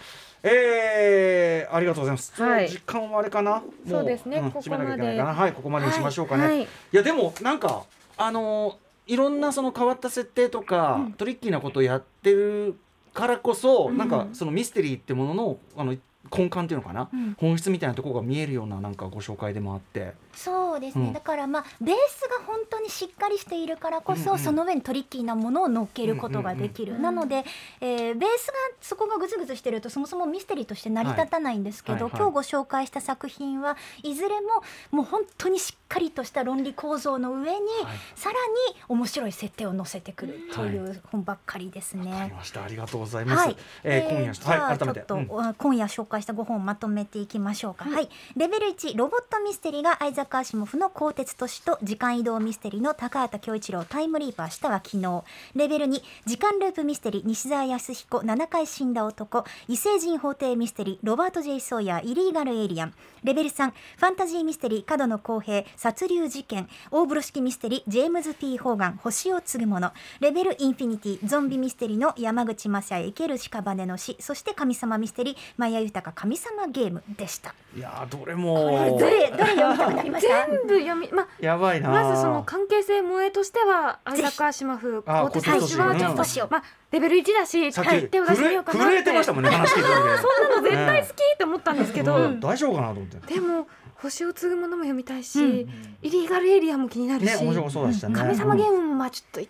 [0.48, 2.68] えー、ありがとうございます、はい。
[2.68, 3.56] 時間はあれかな？
[3.56, 4.40] もそうですね。
[4.40, 4.84] んここまで。
[4.84, 5.24] かな。
[5.34, 6.62] はいここまでにしましょうかね、はい。
[6.62, 7.84] い、やでもなんか
[8.16, 8.74] あのー
[9.08, 12.74] いろんなその変わった設定とか、トリッキーなことをやってる
[13.14, 15.92] からこそ、なんかそのミステリーってもののあの
[16.36, 17.36] 根幹っていうのかな、うん。
[17.38, 21.12] 本質みたいなところが見えるようななんかご紹介でもあってそうですね、うん。
[21.12, 24.38] だからまあベースが本当にしっかりしているからこそ、うんうん。
[24.38, 27.44] その上にトリッキーなものを乗っけることができる、うんうんなので、
[27.80, 32.10] えーベースがそこがグズグズしてるとそもそもミステリーとして成り立たないんですけど、はいはい。
[32.10, 37.66] はい今日ご紹介した作品はいずれももう本当にしっかりとした論理構造の上に、
[38.14, 38.34] さら
[38.72, 42.10] に面白い設定を載せてくるという本ばっかりですね。
[42.10, 42.64] わかりました。
[42.64, 45.04] ありがとうございます、はい、えー今夜はい改めて。
[45.08, 45.54] うん。
[45.54, 47.84] 今夜紹介した5本をまとめていきましょうか。
[47.84, 55.24] はい、レベル1ロボットミステリーがアイザック・アシモフの鋼鉄都市と時間移動ミステリーの高畑恭一郎タイムリーパーしたは昨日。
[55.54, 62.94] レベル2時間ループミステリー西澤康彦7回死んだ男異星人法廷ミステリーロバート・ジェイ・ソーヤーイリーガル・エイリアン。
[63.24, 81.90] レベル3ファンタジーミステリー角野公平殺竜事件大風呂敷ミステリージェームズ・ P・ ホーガン星を継ぐものレベルインフィニティゾンビミステリーの山口雅也生ける屍の死そして神様ミステリーマヤ豊神様ゲームでしたいやーどれもどれどれ読みたくなりました全部読みまやばいな。
[81.90, 87.72] まずその関係性萌えとしてはアイザック・アシマフあ鋼鉄都市はちょっと、まあレベル1だし、
[88.10, 92.40] 手を出してみようかなって震えてましたもんね話聞いた時ねそんなの絶対好きって思ったんですけど、うん。
[92.40, 93.34] 大丈夫かなと思って。
[93.34, 95.96] でも星を継ぐものも読みたいし、うん。
[96.02, 99.48] イリーガルエリアも気になるし、ね面白そうでしたね神様ゲームもまあちょっと、うん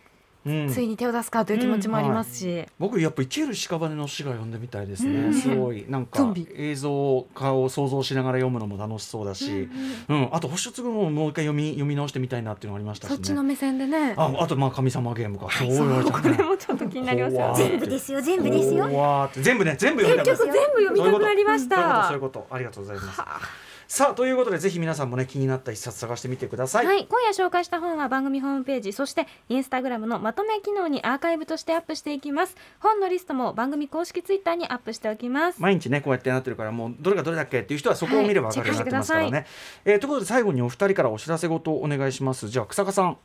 [0.73, 5.35] ついに手を出すかという気持ちもありますし、僕やっぱ生きる屍の死が読んでみたいですね、うん。
[5.35, 5.85] すごい。
[5.89, 9.69] なんか映像化を想像しながら読むのも楽しそうだし、
[10.09, 13.17] うんあと星を継ぐのももう一回読み読み直してみたいなっていうのがありましたしね。
[13.17, 14.15] そっちの目線でね。
[14.17, 15.49] ああとまあ神様ゲームか。
[15.51, 15.69] そう。
[15.69, 16.37] 言われちうね。
[16.37, 17.55] れもちょっと気になりますよ。
[17.57, 19.31] 全部ですよ全部ですよ。
[19.35, 22.05] 全部ね全部読みたい結局全部読みたくなりました。
[22.05, 22.47] そういうこと。
[22.47, 22.55] そういうこと。
[22.55, 23.21] ありがとうございます。
[23.21, 32.57] はあさあということでぜひ皆さんもね気になった一冊探してみてください、はい、今夜紹介した本は番組ホームページそしてインスタグラムのまとめ機能にアーカイブとしてアップしていきます。
[32.81, 35.63] 本のリストも番組公式ツイッターにアップしておきます。
[35.63, 39.47] 毎日ねこうやってなってるからもうどれがどれだっけっていう人はそこを見れば分かるようになってますからね、はい
[39.85, 42.49] えーということで最後にお二人からお知らせごとお願いします。
[42.49, 43.19] じゃあ草加さん。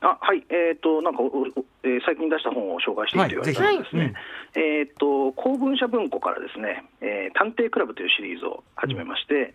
[0.00, 1.46] あはい、えっ、と、なんか、おお
[1.82, 4.14] えー最近出した本を紹介していいと言われたんですね。
[4.54, 9.54] えっ、と、公文社文庫からですね、えー探偵クラブというシリーズを始めまして、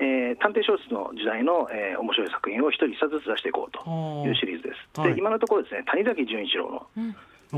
[0.00, 3.80] えー探偵小説の時代の、えー面白い作品を一人一冊ずつ出していこうと
[4.26, 5.00] いうシリーズです。
[5.00, 5.14] はい。
[5.14, 6.86] で、今のところですね、谷崎潤一郎の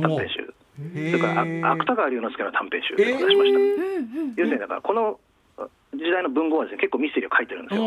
[0.01, 0.55] 短編集、
[0.99, 3.37] へそれから芥川龍之介の短編集を出しました。
[3.37, 3.43] え
[4.37, 5.21] 要するに、だから、この
[5.95, 7.83] 時代の文豪はですね、結構ミステリーを書いてるんですよ。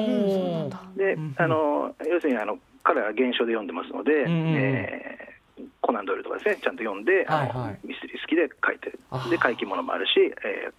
[0.95, 5.35] であの要するにあの彼は原書で読んでますので、えー
[5.81, 7.79] コナン・ドイルとかですね、ちゃんと読んで、あのはいはい。
[7.87, 8.99] ミステリー好きで書いてる
[9.29, 10.73] で怪奇ものもあるし、えー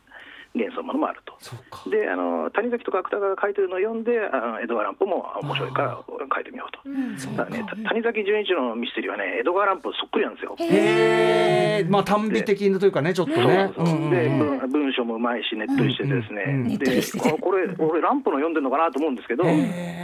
[0.57, 1.37] 幻想ものもあると。
[1.39, 1.89] そうか。
[1.91, 6.81] であの谷崎とか芥川が書いてるのを読んで、あの江戸川乱歩も面白いから書いてみようと。
[7.21, 10.57] そうだからね、た谷崎潤一郎のミステリーはね、江戸川乱歩そっくりなんですよ。
[10.59, 13.73] へえまあ短美的なというかねちょっとね。
[13.77, 16.79] そうそうで、文文章もうまいし、ねっとりしててですね、うんうんうん。
[16.79, 19.45] でここれ、俺、乱歩の読んでるのかなと思うんですけど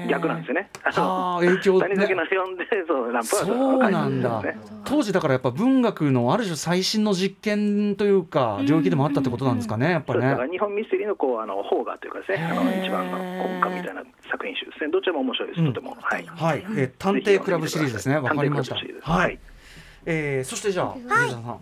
[0.08, 0.70] 逆なんですよね。
[0.84, 1.80] あー影響ね。
[1.88, 4.30] 谷崎の読んで、そう、乱歩はそうなんだ。
[4.30, 4.82] 書いてるんですね。
[4.84, 10.36] 当時だからやっぱ文学のある種最新の実験というか領域でもあったってことなんですかねやっぱそうです。
[10.36, 14.90] だからね日本ミステリーのこうあの邦画というかですね、あの一番の根幹みたいな作品集ですね。
[14.90, 15.64] どちらも面白いです。
[15.64, 16.26] とても、はい。
[16.26, 18.16] はい、えー探偵クラブシリーズですね。
[18.18, 18.74] わかりました。
[18.74, 18.80] は
[19.18, 19.34] はい。
[19.34, 19.38] い、
[20.06, 20.98] えーそしてじゃあはい。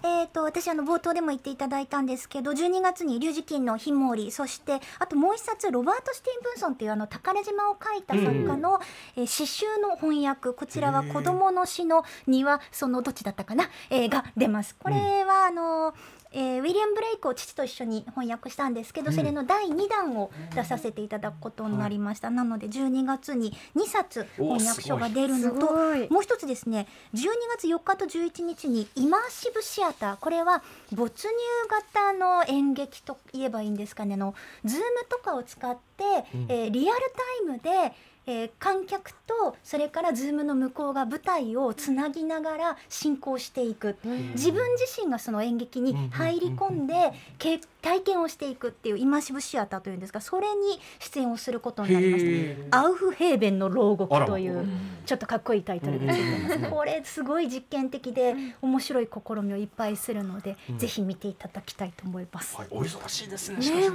[0.02, 8.80] えー、と私あの冒頭でも言っていただいたんですけど12月に「龍神のひもり」そしてあともう一冊ロバート・スティーブンソンっていうあの宝島を書いた作家の、
[9.16, 10.52] えー詩集の翻訳。
[10.52, 14.74] こちらは「子供の詩の庭」そのどっちだったかな、えーが出ます。
[14.76, 15.94] これはあの
[16.32, 27.26] えーウィリアム・ブレイクを父と一緒に翻訳したんですけど、それの第2弾を出させていただくことになりました、なので12月に2冊翻訳書が出るのすともう一つですね12
[27.56, 30.62] 月4日と11日にイマーシブシアターこれは
[30.92, 31.32] 没入
[31.68, 36.04] 型の演劇と言えばいいんですかねあのズームとかを使って、
[36.48, 37.00] えーリアル
[37.46, 37.94] タイムで、
[38.30, 43.96] えー観客とそれからズームの向こうが舞台をつなぎながら進行していく、
[44.34, 52.30] 自分自身がその演劇に入り込んで、け体験をしていくっていうイマーシブシアターというんですがそれに出演をすることになりました。
[52.30, 54.66] へアウフヘーベンの牢獄という
[55.06, 56.70] ちょっとかっこいいタイトルがついてます。
[56.70, 62.56] これすごい実験的で面白い試みをいっぱいするので、ぜひ見ていただきたいと思います。
[62.56, 63.58] はい、お忙しいですね。
[63.58, 63.88] ね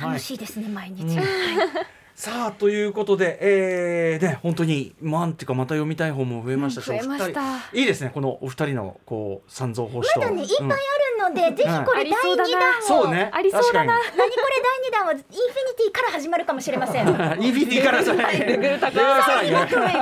[0.00, 1.02] 楽しいですね、毎日。
[1.02, 1.22] うん
[2.16, 7.42] さあということで、えー、ね本当になんていうかまた読みたい本も増えましたし、うん増えました。
[7.42, 10.76] お二人いいですねこのお二人のこう三蔵法師とまだね、いっぱいうんあ
[11.28, 12.58] るので、ぜひこれ第ありそうだ2な。
[12.58, 12.82] 弾を。
[12.82, 13.30] そうね。
[13.30, 13.98] ありそうだな。
[13.98, 14.42] 確何これ
[14.82, 15.34] 第2弾はインフィニ
[15.76, 17.04] ティから始まるかもしれません。
[17.04, 19.58] かに EBD からさらにレベル高さらにね。
[19.60, 19.94] レベル高い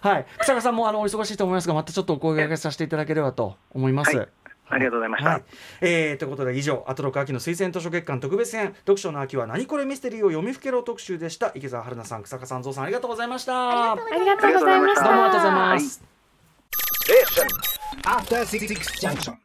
[0.00, 0.26] はい。
[0.38, 4.28] 草加さんもあのお忙しいと思いますがまたちょっとお声掛けさせていただければと思います、はい
[4.68, 5.30] ありがとうございました。
[5.30, 5.42] はい、
[5.80, 8.74] えーということで以上「アトロク秋の推薦図書月間特別編。
[8.80, 11.52] 読書の秋は何これミステリーを読みふけろ」特集でした。
[11.54, 13.92] 池澤春菜さん草加さんぞうさんありがとうございました。
[13.92, 15.04] ありがとうございました。
[15.04, 16.02] どうもありがとうございます、
[17.04, 17.46] Station.
[18.02, 18.66] After Six
[19.00, 19.34] Junction.